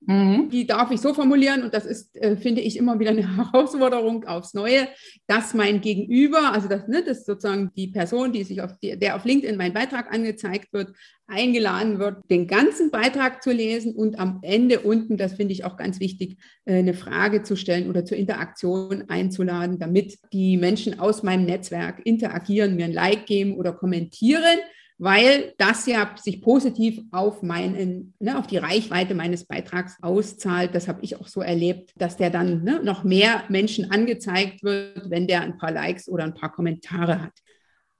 [0.00, 0.50] Mhm.
[0.50, 4.24] Die darf ich so formulieren und das ist, äh, finde ich, immer wieder eine Herausforderung
[4.24, 4.88] aufs Neue,
[5.26, 9.16] dass mein Gegenüber, also das, ne, das sozusagen die Person, die sich auf die, der
[9.16, 10.92] auf LinkedIn mein Beitrag angezeigt wird,
[11.26, 15.76] eingeladen wird, den ganzen Beitrag zu lesen und am Ende unten, das finde ich auch
[15.76, 21.22] ganz wichtig, äh, eine Frage zu stellen oder zur Interaktion einzuladen, damit die Menschen aus
[21.22, 24.58] meinem Netzwerk interagieren, mir ein Like geben oder kommentieren
[24.98, 30.74] weil das ja sich positiv auf meinen, ne, auf die Reichweite meines Beitrags auszahlt.
[30.74, 35.10] Das habe ich auch so erlebt, dass der dann ne, noch mehr Menschen angezeigt wird,
[35.10, 37.32] wenn der ein paar Likes oder ein paar Kommentare hat.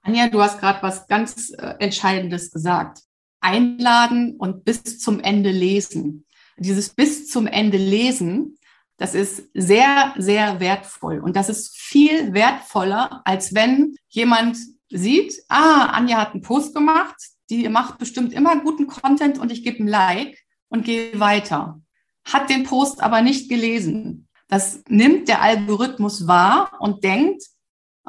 [0.02, 3.00] Anja, du hast gerade was ganz äh, Entscheidendes gesagt.
[3.40, 6.24] Einladen und bis zum Ende lesen.
[6.58, 8.56] Dieses bis zum Ende lesen,
[8.96, 11.20] das ist sehr, sehr wertvoll.
[11.20, 14.56] Und das ist viel wertvoller, als wenn jemand
[14.90, 17.16] sieht, ah, Anja hat einen Post gemacht,
[17.50, 21.80] die macht bestimmt immer guten Content und ich gebe ein Like und gehe weiter.
[22.24, 24.28] Hat den Post aber nicht gelesen.
[24.48, 27.42] Das nimmt der Algorithmus wahr und denkt,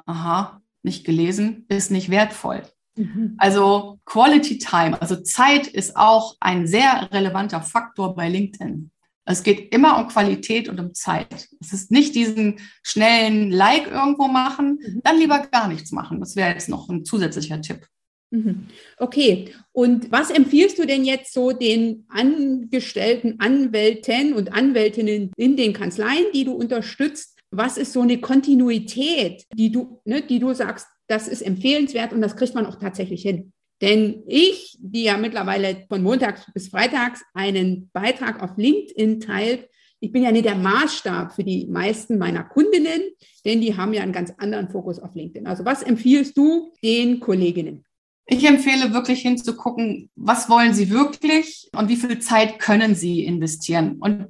[0.05, 2.63] aha, nicht gelesen, ist nicht wertvoll.
[2.95, 3.35] Mhm.
[3.37, 8.91] Also Quality Time, also Zeit ist auch ein sehr relevanter Faktor bei LinkedIn.
[9.29, 11.49] Es geht immer um Qualität und um Zeit.
[11.59, 15.01] Es ist nicht diesen schnellen Like irgendwo machen, mhm.
[15.03, 16.19] dann lieber gar nichts machen.
[16.21, 17.85] Das wäre jetzt noch ein zusätzlicher Tipp.
[18.31, 18.67] Mhm.
[18.97, 25.73] Okay, und was empfiehlst du denn jetzt so den angestellten Anwälten und Anwältinnen in den
[25.73, 27.37] Kanzleien, die du unterstützt?
[27.51, 32.21] Was ist so eine Kontinuität, die du, ne, die du sagst, das ist empfehlenswert und
[32.21, 33.53] das kriegt man auch tatsächlich hin?
[33.81, 40.11] Denn ich, die ja mittlerweile von montags bis freitags einen Beitrag auf LinkedIn teilt, ich
[40.11, 43.01] bin ja nicht der Maßstab für die meisten meiner Kundinnen,
[43.45, 45.47] denn die haben ja einen ganz anderen Fokus auf LinkedIn.
[45.47, 47.83] Also was empfiehlst du den Kolleginnen?
[48.27, 53.97] Ich empfehle wirklich hinzugucken, was wollen sie wirklich und wie viel Zeit können sie investieren.
[53.99, 54.27] Und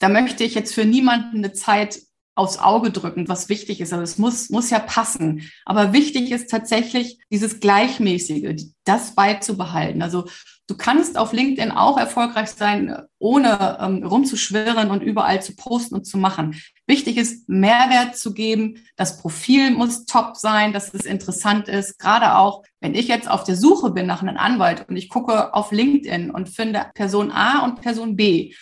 [0.00, 2.00] da möchte ich jetzt für niemanden eine Zeit
[2.40, 3.92] aufs Auge drücken, was wichtig ist.
[3.92, 5.50] Also es muss, muss ja passen.
[5.66, 10.00] Aber wichtig ist tatsächlich dieses Gleichmäßige, das beizubehalten.
[10.00, 10.26] Also
[10.66, 16.04] du kannst auf LinkedIn auch erfolgreich sein, ohne ähm, rumzuschwirren und überall zu posten und
[16.04, 16.58] zu machen.
[16.86, 18.86] Wichtig ist, Mehrwert zu geben.
[18.96, 21.98] Das Profil muss top sein, dass es interessant ist.
[21.98, 25.52] Gerade auch, wenn ich jetzt auf der Suche bin nach einem Anwalt und ich gucke
[25.52, 28.54] auf LinkedIn und finde Person A und Person B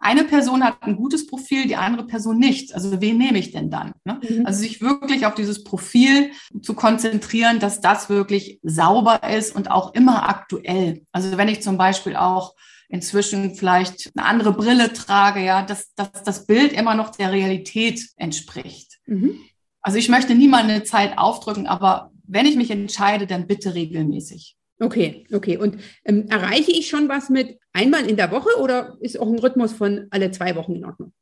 [0.00, 2.74] eine Person hat ein gutes Profil, die andere Person nicht.
[2.74, 3.92] Also wen nehme ich denn dann?
[4.04, 4.18] Ne?
[4.28, 4.46] Mhm.
[4.46, 6.32] Also sich wirklich auf dieses Profil
[6.62, 11.02] zu konzentrieren, dass das wirklich sauber ist und auch immer aktuell.
[11.12, 12.54] Also wenn ich zum Beispiel auch
[12.88, 18.00] inzwischen vielleicht eine andere Brille trage, ja, dass, dass das Bild immer noch der Realität
[18.16, 18.98] entspricht.
[19.06, 19.38] Mhm.
[19.82, 24.56] Also ich möchte niemandem eine Zeit aufdrücken, aber wenn ich mich entscheide, dann bitte regelmäßig.
[24.80, 25.58] Okay, okay.
[25.58, 29.38] Und ähm, erreiche ich schon was mit einmal in der Woche oder ist auch ein
[29.38, 31.12] Rhythmus von alle zwei Wochen in Ordnung?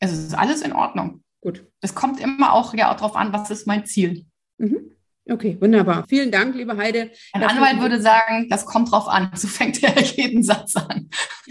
[0.00, 1.22] Es ist alles in Ordnung.
[1.42, 1.66] Gut.
[1.80, 4.24] Es kommt immer auch ja auch darauf an, was ist mein Ziel.
[4.58, 4.96] Mhm.
[5.28, 6.04] Okay, wunderbar.
[6.08, 7.10] Vielen Dank, liebe Heide.
[7.32, 9.30] Ein Anwalt würde sagen, das kommt drauf an.
[9.34, 11.10] So fängt er jeden Satz an.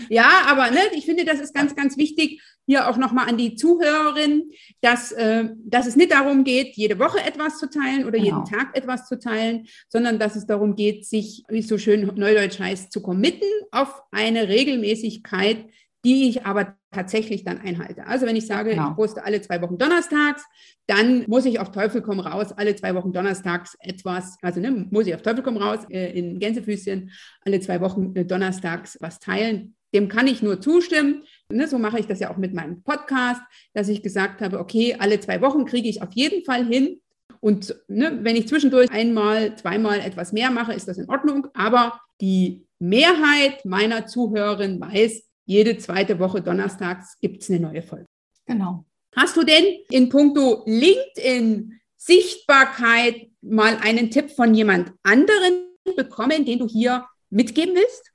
[0.10, 3.56] Ja, aber ne, ich finde, das ist ganz, ganz wichtig, hier auch nochmal an die
[3.56, 4.52] Zuhörerin,
[4.82, 8.26] dass, äh, dass es nicht darum geht, jede Woche etwas zu teilen oder genau.
[8.26, 12.12] jeden Tag etwas zu teilen, sondern dass es darum geht, sich, wie es so schön
[12.16, 15.66] neudeutsch heißt, zu committen auf eine Regelmäßigkeit,
[16.06, 18.06] die ich aber tatsächlich dann einhalte.
[18.06, 18.92] Also wenn ich sage, genau.
[18.92, 20.46] ich poste alle zwei Wochen donnerstags,
[20.86, 25.08] dann muss ich auf Teufel komm raus, alle zwei Wochen donnerstags etwas, also ne, muss
[25.08, 29.76] ich auf Teufel komm raus, äh, in Gänsefüßchen, alle zwei Wochen äh, donnerstags was teilen.
[29.96, 31.24] Dem kann ich nur zustimmen.
[31.52, 33.42] Ne, so mache ich das ja auch mit meinem Podcast,
[33.74, 37.02] dass ich gesagt habe, okay, alle zwei Wochen kriege ich auf jeden Fall hin.
[37.40, 41.48] Und ne, wenn ich zwischendurch einmal, zweimal etwas mehr mache, ist das in Ordnung.
[41.54, 48.08] Aber die Mehrheit meiner Zuhörerinnen weiß, jede zweite Woche donnerstags gibt es eine neue Folge.
[48.48, 48.86] Genau.
[49.16, 56.60] Hast du denn in puncto LinkedIn Sichtbarkeit mal einen Tipp von jemand anderen bekommen, den
[56.60, 58.12] du hier mitgeben willst?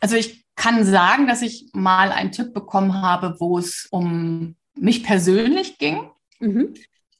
[0.00, 5.04] Also ich kann sagen, dass ich mal einen Tipp bekommen habe, wo es um mich
[5.04, 6.10] persönlich ging.
[6.40, 6.74] Mhm.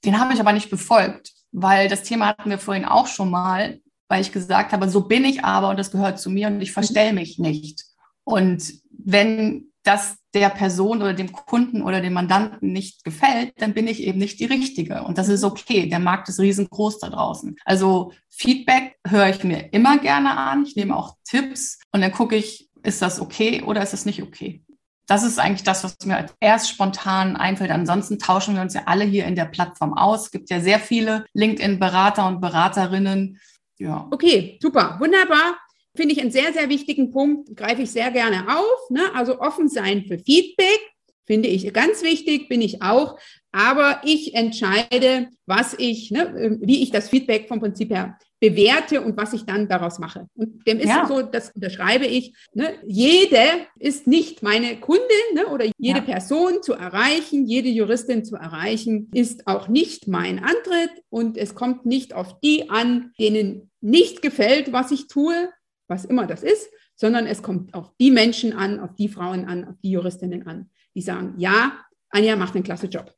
[0.04, 3.80] Den habe ich aber nicht befolgt, weil das Thema hatten wir vorhin auch schon mal,
[4.08, 6.72] weil ich gesagt habe, so bin ich aber und das gehört zu mir und ich
[6.72, 7.84] verstelle mich nicht.
[8.24, 13.86] Und wenn das der Person oder dem Kunden oder dem Mandanten nicht gefällt, dann bin
[13.86, 15.02] ich eben nicht die Richtige.
[15.04, 15.88] Und das ist okay.
[15.88, 17.56] Der Markt ist riesengroß da draußen.
[17.64, 20.64] Also Feedback höre ich mir immer gerne an.
[20.64, 24.22] Ich nehme auch Tipps und dann gucke ich, ist das okay oder ist es nicht
[24.22, 24.62] okay?
[25.06, 27.70] Das ist eigentlich das, was mir erst spontan einfällt.
[27.70, 30.26] Ansonsten tauschen wir uns ja alle hier in der Plattform aus.
[30.26, 33.40] Es gibt ja sehr viele LinkedIn-Berater und Beraterinnen.
[33.78, 34.06] Ja.
[34.10, 35.56] Okay, super, wunderbar
[35.98, 38.90] finde ich einen sehr, sehr wichtigen Punkt, greife ich sehr gerne auf.
[38.90, 39.02] Ne?
[39.14, 40.80] Also offen sein für Feedback,
[41.26, 43.18] finde ich ganz wichtig, bin ich auch.
[43.50, 49.16] Aber ich entscheide, was ich, ne, wie ich das Feedback vom Prinzip her bewerte und
[49.16, 50.28] was ich dann daraus mache.
[50.34, 51.06] Und dem ist ja.
[51.06, 52.34] so, das unterschreibe ich.
[52.54, 53.40] Ne, jede
[53.78, 56.04] ist nicht meine Kundin ne, oder jede ja.
[56.04, 61.86] Person zu erreichen, jede Juristin zu erreichen, ist auch nicht mein Antritt und es kommt
[61.86, 65.50] nicht auf die an, denen nicht gefällt, was ich tue,
[65.88, 69.64] was immer das ist, sondern es kommt auf die Menschen an, auf die Frauen an,
[69.64, 73.12] auf die Juristinnen an, die sagen, ja, Anja macht einen klasse Job.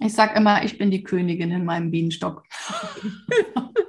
[0.00, 2.44] Ich sage immer, ich bin die Königin in meinem Bienenstock.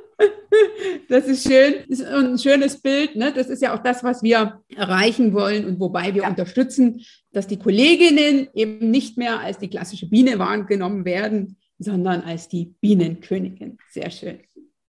[1.08, 3.16] Das ist schön, das ist ein schönes Bild.
[3.16, 3.32] Ne?
[3.34, 6.30] Das ist ja auch das, was wir erreichen wollen und wobei wir ja.
[6.30, 12.48] unterstützen, dass die Kolleginnen eben nicht mehr als die klassische Biene wahrgenommen werden, sondern als
[12.48, 13.78] die Bienenkönigin.
[13.92, 14.40] Sehr schön.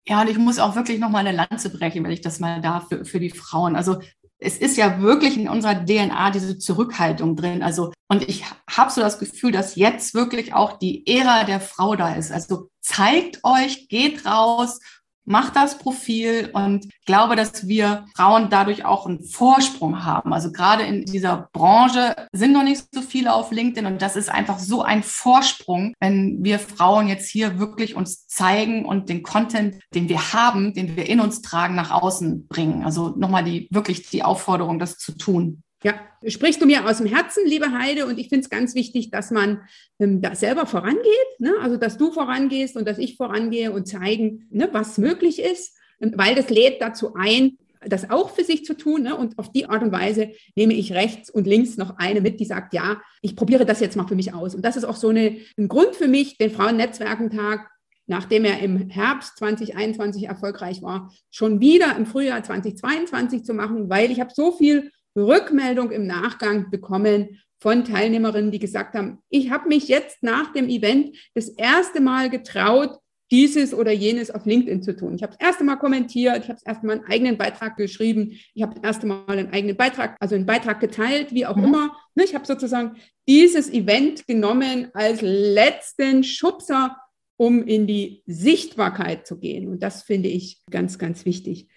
[0.08, 2.62] Ja, und ich muss auch wirklich noch mal eine Lanze brechen, wenn ich das mal
[2.62, 3.76] darf, für, für die Frauen.
[3.76, 4.00] Also
[4.40, 7.62] es ist ja wirklich in unserer DNA diese Zurückhaltung drin.
[7.62, 11.96] Also, und ich habe so das Gefühl, dass jetzt wirklich auch die Ära der Frau
[11.96, 12.32] da ist.
[12.32, 14.80] Also zeigt euch, geht raus
[15.26, 20.34] mach das Profil und glaube, dass wir Frauen dadurch auch einen Vorsprung haben.
[20.34, 24.30] Also gerade in dieser Branche sind noch nicht so viele auf LinkedIn und das ist
[24.30, 29.76] einfach so ein Vorsprung, wenn wir Frauen jetzt hier wirklich uns zeigen und den Content,
[29.94, 32.84] den wir haben, den wir in uns tragen, nach außen bringen.
[32.84, 35.64] Also nochmal die wirklich die Aufforderung, das zu tun.
[35.84, 35.94] Ja,
[36.28, 39.32] sprichst du mir aus dem Herzen, liebe Heide, und ich finde es ganz wichtig, dass
[39.32, 39.62] man
[40.00, 41.54] ähm, da selber vorangeht, ne?
[41.62, 46.36] also dass du vorangehst und dass ich vorangehe und zeigen, ne, was möglich ist, weil
[46.36, 49.04] das lädt dazu ein, das auch für sich zu tun.
[49.04, 49.16] Ne?
[49.16, 52.46] Und auf die Art und Weise nehme ich rechts und links noch eine mit, die
[52.46, 54.56] sagt, ja, ich probiere das jetzt mal für mich aus.
[54.56, 57.70] Und das ist auch so eine, ein Grund für mich, den Frauennetzwerkentag
[58.10, 64.10] nachdem er im Herbst 2021 erfolgreich war, schon wieder im Frühjahr 2022 zu machen, weil
[64.10, 69.68] ich habe so viel Rückmeldung im Nachgang bekommen von Teilnehmerinnen, die gesagt haben, ich habe
[69.68, 73.00] mich jetzt nach dem Event das erste Mal getraut,
[73.32, 75.16] dieses oder jenes auf LinkedIn zu tun.
[75.16, 78.32] Ich habe das erste Mal kommentiert, ich habe das erste Mal einen eigenen Beitrag geschrieben,
[78.54, 81.66] ich habe das erste Mal einen eigenen Beitrag, also einen Beitrag geteilt, wie auch mhm.
[81.66, 81.98] immer.
[82.16, 86.98] Ne, ich habe sozusagen dieses Event genommen als letzten Schubser,
[87.38, 89.68] um in die Sichtbarkeit zu gehen.
[89.68, 91.68] Und das finde ich ganz, ganz wichtig.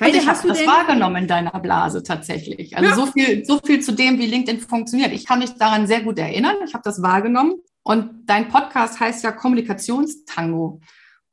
[0.00, 2.76] Heide, ich habe das wahrgenommen in deiner Blase tatsächlich.
[2.76, 2.94] Also ja.
[2.94, 5.12] so viel, so viel zu dem, wie LinkedIn funktioniert.
[5.12, 6.56] Ich kann mich daran sehr gut erinnern.
[6.64, 7.54] Ich habe das wahrgenommen.
[7.82, 10.80] Und dein Podcast heißt ja Kommunikationstango.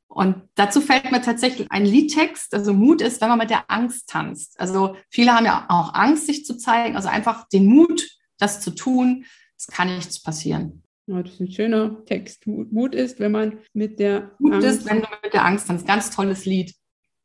[0.08, 2.54] Und dazu fällt mir tatsächlich ein Liedtext.
[2.54, 4.60] Also Mut ist, wenn man mit der Angst tanzt.
[4.60, 6.96] Also viele haben ja auch Angst, sich zu zeigen.
[6.96, 8.08] Also einfach den Mut,
[8.38, 9.26] das zu tun.
[9.58, 10.84] Es kann nichts passieren.
[11.08, 12.48] Ja, das ist ein schöner Text.
[12.48, 15.86] Mut ist, wenn man mit der Mut Angst ist, wenn du mit der Angst tanzt.
[15.86, 16.74] Ganz tolles Lied.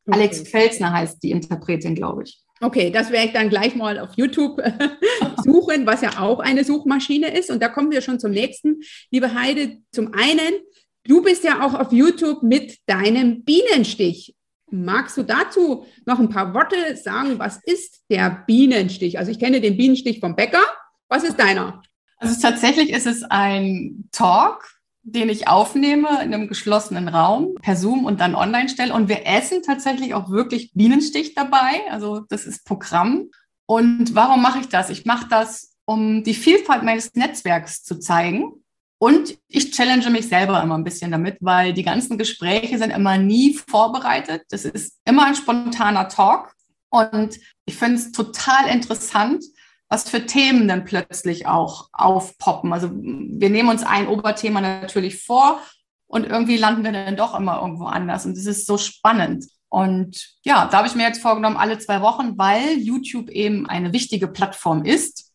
[0.06, 0.18] Okay.
[0.18, 2.40] Alex Felsner heißt die Interpretin, glaube ich.
[2.60, 4.60] Okay, das werde ich dann gleich mal auf YouTube
[5.44, 7.50] suchen, was ja auch eine Suchmaschine ist.
[7.50, 8.80] Und da kommen wir schon zum nächsten.
[9.10, 10.60] Liebe Heide, zum einen,
[11.04, 14.34] du bist ja auch auf YouTube mit deinem Bienenstich
[14.70, 17.38] Magst du dazu noch ein paar Worte sagen?
[17.38, 19.18] Was ist der Bienenstich?
[19.18, 20.62] Also ich kenne den Bienenstich vom Bäcker.
[21.08, 21.82] Was ist deiner?
[22.18, 24.64] Also tatsächlich ist es ein Talk,
[25.02, 28.92] den ich aufnehme in einem geschlossenen Raum per Zoom und dann online stelle.
[28.92, 31.82] Und wir essen tatsächlich auch wirklich Bienenstich dabei.
[31.90, 33.30] Also das ist Programm.
[33.66, 34.90] Und warum mache ich das?
[34.90, 38.52] Ich mache das, um die Vielfalt meines Netzwerks zu zeigen.
[38.98, 43.16] Und ich challenge mich selber immer ein bisschen damit, weil die ganzen Gespräche sind immer
[43.16, 44.42] nie vorbereitet.
[44.50, 46.52] Das ist immer ein spontaner Talk.
[46.90, 49.44] Und ich finde es total interessant,
[49.90, 52.72] was für Themen dann plötzlich auch aufpoppen.
[52.72, 55.60] Also wir nehmen uns ein Oberthema natürlich vor
[56.06, 58.24] und irgendwie landen wir dann doch immer irgendwo anders.
[58.24, 59.46] Und das ist so spannend.
[59.68, 63.92] Und ja, da habe ich mir jetzt vorgenommen, alle zwei Wochen, weil YouTube eben eine
[63.92, 65.32] wichtige Plattform ist,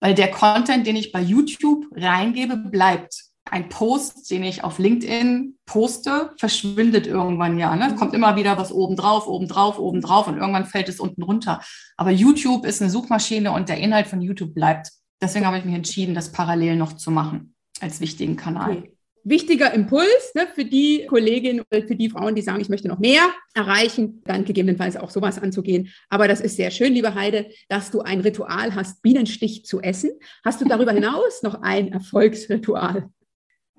[0.00, 3.14] weil der Content, den ich bei YouTube reingebe, bleibt
[3.54, 7.76] ein Post, den ich auf LinkedIn poste, verschwindet irgendwann ja.
[7.76, 7.94] Ne?
[7.94, 11.60] Kommt immer wieder was obendrauf, obendrauf, obendrauf und irgendwann fällt es unten runter.
[11.96, 14.88] Aber YouTube ist eine Suchmaschine und der Inhalt von YouTube bleibt.
[15.22, 18.78] Deswegen habe ich mich entschieden, das parallel noch zu machen als wichtigen Kanal.
[18.78, 18.90] Okay.
[19.22, 22.98] Wichtiger Impuls ne, für die Kolleginnen oder für die Frauen, die sagen, ich möchte noch
[22.98, 23.22] mehr
[23.54, 25.90] erreichen, dann gegebenenfalls auch sowas anzugehen.
[26.10, 30.10] Aber das ist sehr schön, liebe Heide, dass du ein Ritual hast, Bienenstich zu essen.
[30.44, 33.10] Hast du darüber hinaus noch ein Erfolgsritual?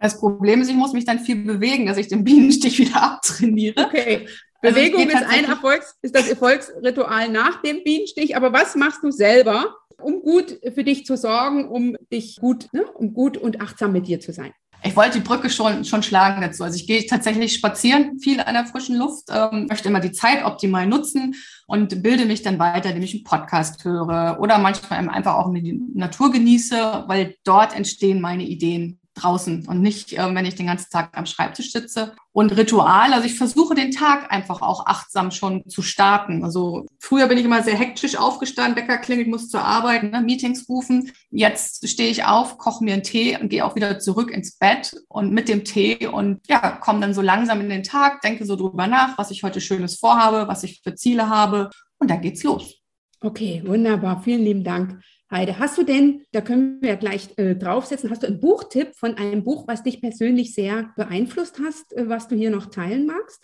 [0.06, 3.86] Das Problem ist, ich muss mich dann viel bewegen, dass ich den Bienenstich wieder abtrainiere.
[3.86, 4.28] Okay.
[4.62, 8.36] Also Bewegung ist ein Erfolgs, ist das Erfolgsritual nach dem Bienenstich.
[8.36, 12.86] Aber was machst du selber, um gut für dich zu sorgen, um dich gut, ne,
[12.86, 14.54] um gut und achtsam mit dir zu sein?
[14.84, 16.64] Ich wollte die Brücke schon, schon schlagen dazu.
[16.64, 20.46] Also ich gehe tatsächlich spazieren, viel an der frischen Luft, ähm, möchte immer die Zeit
[20.46, 21.34] optimal nutzen
[21.66, 25.82] und bilde mich dann weiter, indem ich einen Podcast höre oder manchmal einfach auch die
[25.96, 30.90] Natur genieße, weil dort entstehen meine Ideen draußen und nicht, äh, wenn ich den ganzen
[30.92, 32.14] Tag am Schreibtisch sitze.
[32.32, 36.44] Und Ritual, also ich versuche den Tag einfach auch achtsam schon zu starten.
[36.44, 40.68] Also früher bin ich immer sehr hektisch aufgestanden, Wecker klingelt, muss zur Arbeit, ne, Meetings
[40.68, 41.12] rufen.
[41.32, 44.94] Jetzt stehe ich auf, koche mir einen Tee und gehe auch wieder zurück ins Bett
[45.08, 48.56] und mit dem Tee und ja, komme dann so langsam in den Tag, denke so
[48.56, 52.44] drüber nach, was ich heute Schönes vorhabe, was ich für Ziele habe und dann geht's
[52.44, 52.76] los.
[53.22, 54.22] Okay, wunderbar.
[54.22, 55.02] Vielen lieben Dank.
[55.36, 58.96] Heide, hast du denn, da können wir ja gleich äh, draufsetzen, hast du einen Buchtipp
[58.96, 63.06] von einem Buch, was dich persönlich sehr beeinflusst hast, äh, was du hier noch teilen
[63.06, 63.44] magst?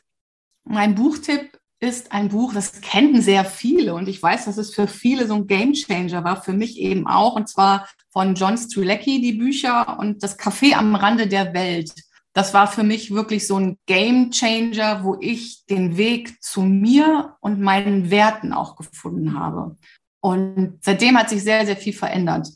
[0.63, 4.87] Mein Buchtipp ist ein Buch, das kennen sehr viele und ich weiß, dass es für
[4.87, 9.33] viele so ein Gamechanger war, für mich eben auch, und zwar von John Strilecki, die
[9.33, 11.91] Bücher und das Café am Rande der Welt.
[12.31, 17.59] Das war für mich wirklich so ein Gamechanger, wo ich den Weg zu mir und
[17.59, 19.75] meinen Werten auch gefunden habe.
[20.21, 22.47] Und seitdem hat sich sehr, sehr viel verändert.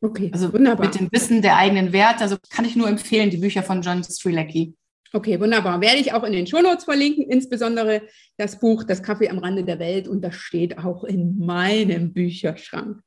[0.00, 0.86] Okay, also wunderbar.
[0.86, 2.22] Mit dem Wissen der eigenen Werte.
[2.22, 4.74] Also kann ich nur empfehlen, die Bücher von John Strilecki.
[5.12, 5.80] Okay, wunderbar.
[5.80, 8.02] Werde ich auch in den Shownotes verlinken, insbesondere
[8.36, 13.00] das Buch Das Kaffee am Rande der Welt und das steht auch in meinem Bücherschrank.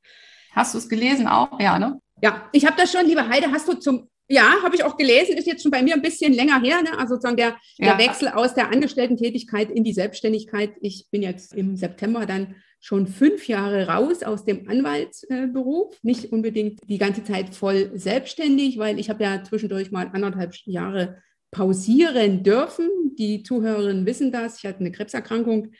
[0.52, 1.60] Hast du es gelesen auch?
[1.60, 2.00] Ja, ne?
[2.22, 5.36] Ja, ich habe das schon, liebe Heide, hast du zum ja, habe ich auch gelesen,
[5.36, 6.96] ist jetzt schon bei mir ein bisschen länger her, ne?
[6.96, 7.96] also sozusagen der, ja.
[7.96, 10.70] der Wechsel aus der Angestellten-Tätigkeit in die Selbstständigkeit.
[10.80, 16.80] Ich bin jetzt im September dann schon fünf Jahre raus aus dem Anwaltsberuf, nicht unbedingt
[16.88, 22.88] die ganze Zeit voll selbstständig, weil ich habe ja zwischendurch mal anderthalb Jahre pausieren dürfen.
[23.18, 24.58] Die Zuhörerinnen wissen das.
[24.58, 25.72] Ich hatte eine Krebserkrankung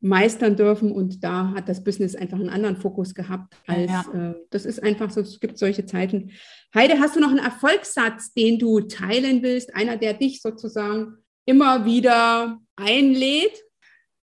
[0.00, 4.30] meistern dürfen und da hat das Business einfach einen anderen Fokus gehabt als ja.
[4.30, 6.30] äh, das ist einfach so, es gibt solche Zeiten.
[6.74, 11.84] Heide, hast du noch einen Erfolgssatz, den du teilen willst, einer, der dich sozusagen immer
[11.84, 13.64] wieder einlädt?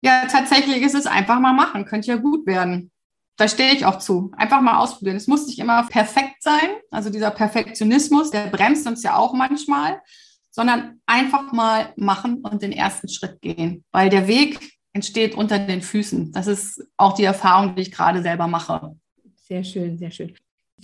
[0.05, 2.91] Ja, tatsächlich ist es einfach mal machen, könnte ja gut werden.
[3.39, 4.33] Da stehe ich auch zu.
[4.37, 5.17] Einfach mal ausprobieren.
[5.17, 6.77] Es muss nicht immer perfekt sein.
[6.91, 10.03] Also dieser Perfektionismus, der bremst uns ja auch manchmal,
[10.51, 13.83] sondern einfach mal machen und den ersten Schritt gehen.
[13.93, 14.61] Weil der Weg
[14.93, 16.33] entsteht unter den Füßen.
[16.33, 18.95] Das ist auch die Erfahrung, die ich gerade selber mache.
[19.37, 20.35] Sehr schön, sehr schön.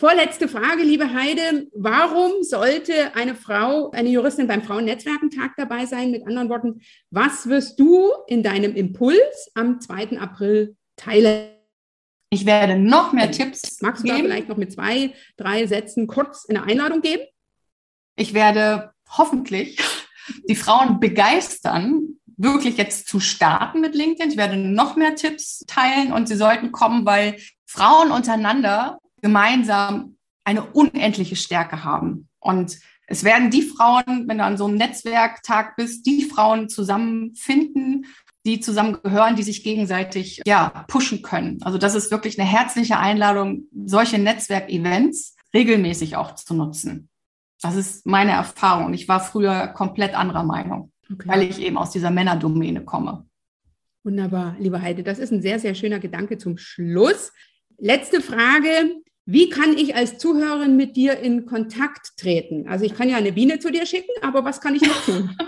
[0.01, 1.67] Vorletzte Frage, liebe Heide.
[1.75, 6.11] Warum sollte eine Frau, eine Juristin beim Frauennetzwerkentag dabei sein?
[6.11, 6.81] Mit anderen Worten,
[7.11, 10.19] was wirst du in deinem Impuls am 2.
[10.19, 11.51] April teilen?
[12.31, 13.83] Ich werde noch mehr Tipps.
[13.83, 14.21] Magst du geben.
[14.21, 17.25] da vielleicht noch mit zwei, drei Sätzen kurz eine Einladung geben?
[18.17, 19.79] Ich werde hoffentlich
[20.49, 24.31] die Frauen begeistern, wirklich jetzt zu starten mit LinkedIn.
[24.31, 27.37] Ich werde noch mehr Tipps teilen und sie sollten kommen, weil
[27.67, 32.29] Frauen untereinander gemeinsam eine unendliche Stärke haben.
[32.39, 38.07] Und es werden die Frauen, wenn du an so einem Netzwerktag bist, die Frauen zusammenfinden,
[38.47, 41.59] die zusammengehören, die sich gegenseitig ja, pushen können.
[41.63, 47.09] Also das ist wirklich eine herzliche Einladung, solche Netzwerkevents regelmäßig auch zu nutzen.
[47.61, 48.95] Das ist meine Erfahrung.
[48.95, 51.29] Ich war früher komplett anderer Meinung, okay.
[51.29, 53.27] weil ich eben aus dieser Männerdomäne komme.
[54.03, 55.03] Wunderbar, liebe Heide.
[55.03, 57.33] Das ist ein sehr, sehr schöner Gedanke zum Schluss.
[57.77, 58.95] Letzte Frage.
[59.33, 62.67] Wie kann ich als Zuhörerin mit dir in Kontakt treten?
[62.69, 65.31] Also ich kann ja eine Biene zu dir schicken, aber was kann ich noch tun?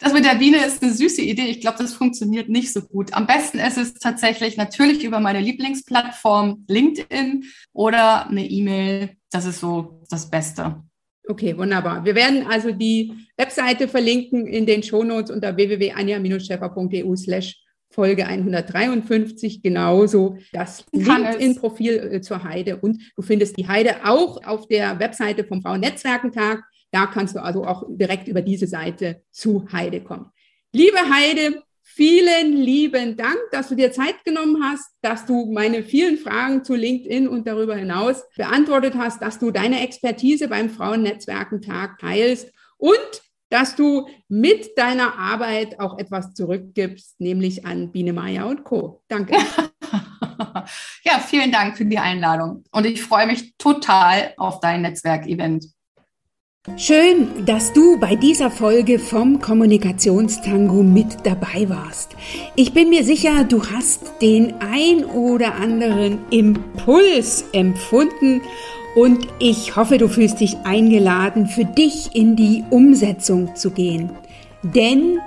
[0.00, 1.46] Das mit der Biene ist eine süße Idee.
[1.46, 3.14] Ich glaube, das funktioniert nicht so gut.
[3.14, 9.10] Am besten ist es tatsächlich natürlich über meine Lieblingsplattform LinkedIn oder eine E-Mail.
[9.30, 10.82] Das ist so das Beste.
[11.28, 12.04] Okay, wunderbar.
[12.04, 17.61] Wir werden also die Webseite verlinken in den Shownotes unter www.anja-scheffer.eu slash
[17.92, 24.66] Folge 153 genauso das LinkedIn-Profil äh, zur Heide und du findest die Heide auch auf
[24.66, 26.62] der Webseite vom Frauennetzwerkentag.
[26.90, 30.30] Da kannst du also auch direkt über diese Seite zu Heide kommen.
[30.72, 36.16] Liebe Heide, vielen lieben Dank, dass du dir Zeit genommen hast, dass du meine vielen
[36.16, 42.52] Fragen zu LinkedIn und darüber hinaus beantwortet hast, dass du deine Expertise beim Frauennetzwerkentag teilst
[42.78, 43.22] und
[43.52, 49.02] dass du mit deiner Arbeit auch etwas zurückgibst, nämlich an Biene Maya und Co.
[49.08, 49.36] Danke.
[51.04, 55.66] ja, vielen Dank für die Einladung und ich freue mich total auf dein Netzwerkevent.
[56.76, 62.12] Schön, dass du bei dieser Folge vom Kommunikationstango mit dabei warst.
[62.54, 68.42] Ich bin mir sicher, du hast den ein oder anderen Impuls empfunden
[68.94, 74.10] und ich hoffe, du fühlst dich eingeladen, für dich in die Umsetzung zu gehen.
[74.62, 75.18] Denn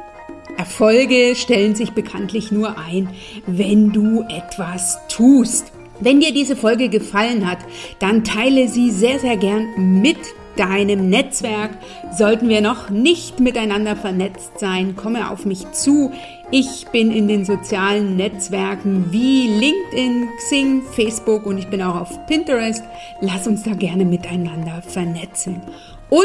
[0.57, 3.09] Erfolge stellen sich bekanntlich nur ein,
[3.45, 5.71] wenn du etwas tust.
[5.99, 7.59] Wenn dir diese Folge gefallen hat,
[7.99, 10.17] dann teile sie sehr, sehr gern mit
[10.57, 11.71] deinem Netzwerk.
[12.11, 16.11] Sollten wir noch nicht miteinander vernetzt sein, komme auf mich zu.
[16.51, 22.25] Ich bin in den sozialen Netzwerken wie LinkedIn, Xing, Facebook und ich bin auch auf
[22.27, 22.83] Pinterest.
[23.21, 25.61] Lass uns da gerne miteinander vernetzen.
[26.09, 26.23] Und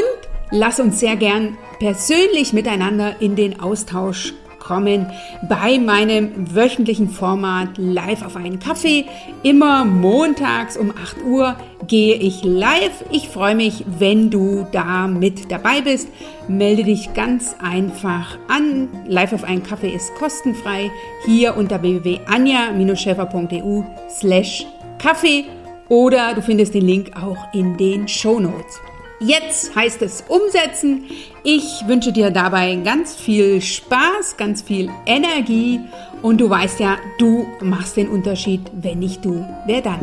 [0.51, 4.35] lass uns sehr gern persönlich miteinander in den Austausch
[5.49, 9.07] bei meinem wöchentlichen Format Live auf einen Kaffee.
[9.43, 11.57] Immer montags um 8 Uhr
[11.87, 13.05] gehe ich live.
[13.11, 16.09] Ich freue mich, wenn du da mit dabei bist.
[16.49, 18.89] Melde dich ganz einfach an.
[19.07, 20.91] Live auf einen Kaffee ist kostenfrei.
[21.25, 24.67] Hier unter www.anja-schäfer.eu slash
[24.99, 25.45] Kaffee
[25.89, 28.81] oder du findest den Link auch in den Show Notes.
[29.23, 31.05] Jetzt heißt es umsetzen.
[31.45, 35.81] Ich wünsche dir dabei ganz viel Spaß, ganz viel Energie
[36.23, 38.63] und du weißt ja, du machst den Unterschied.
[38.73, 40.01] Wenn nicht du, wer dann?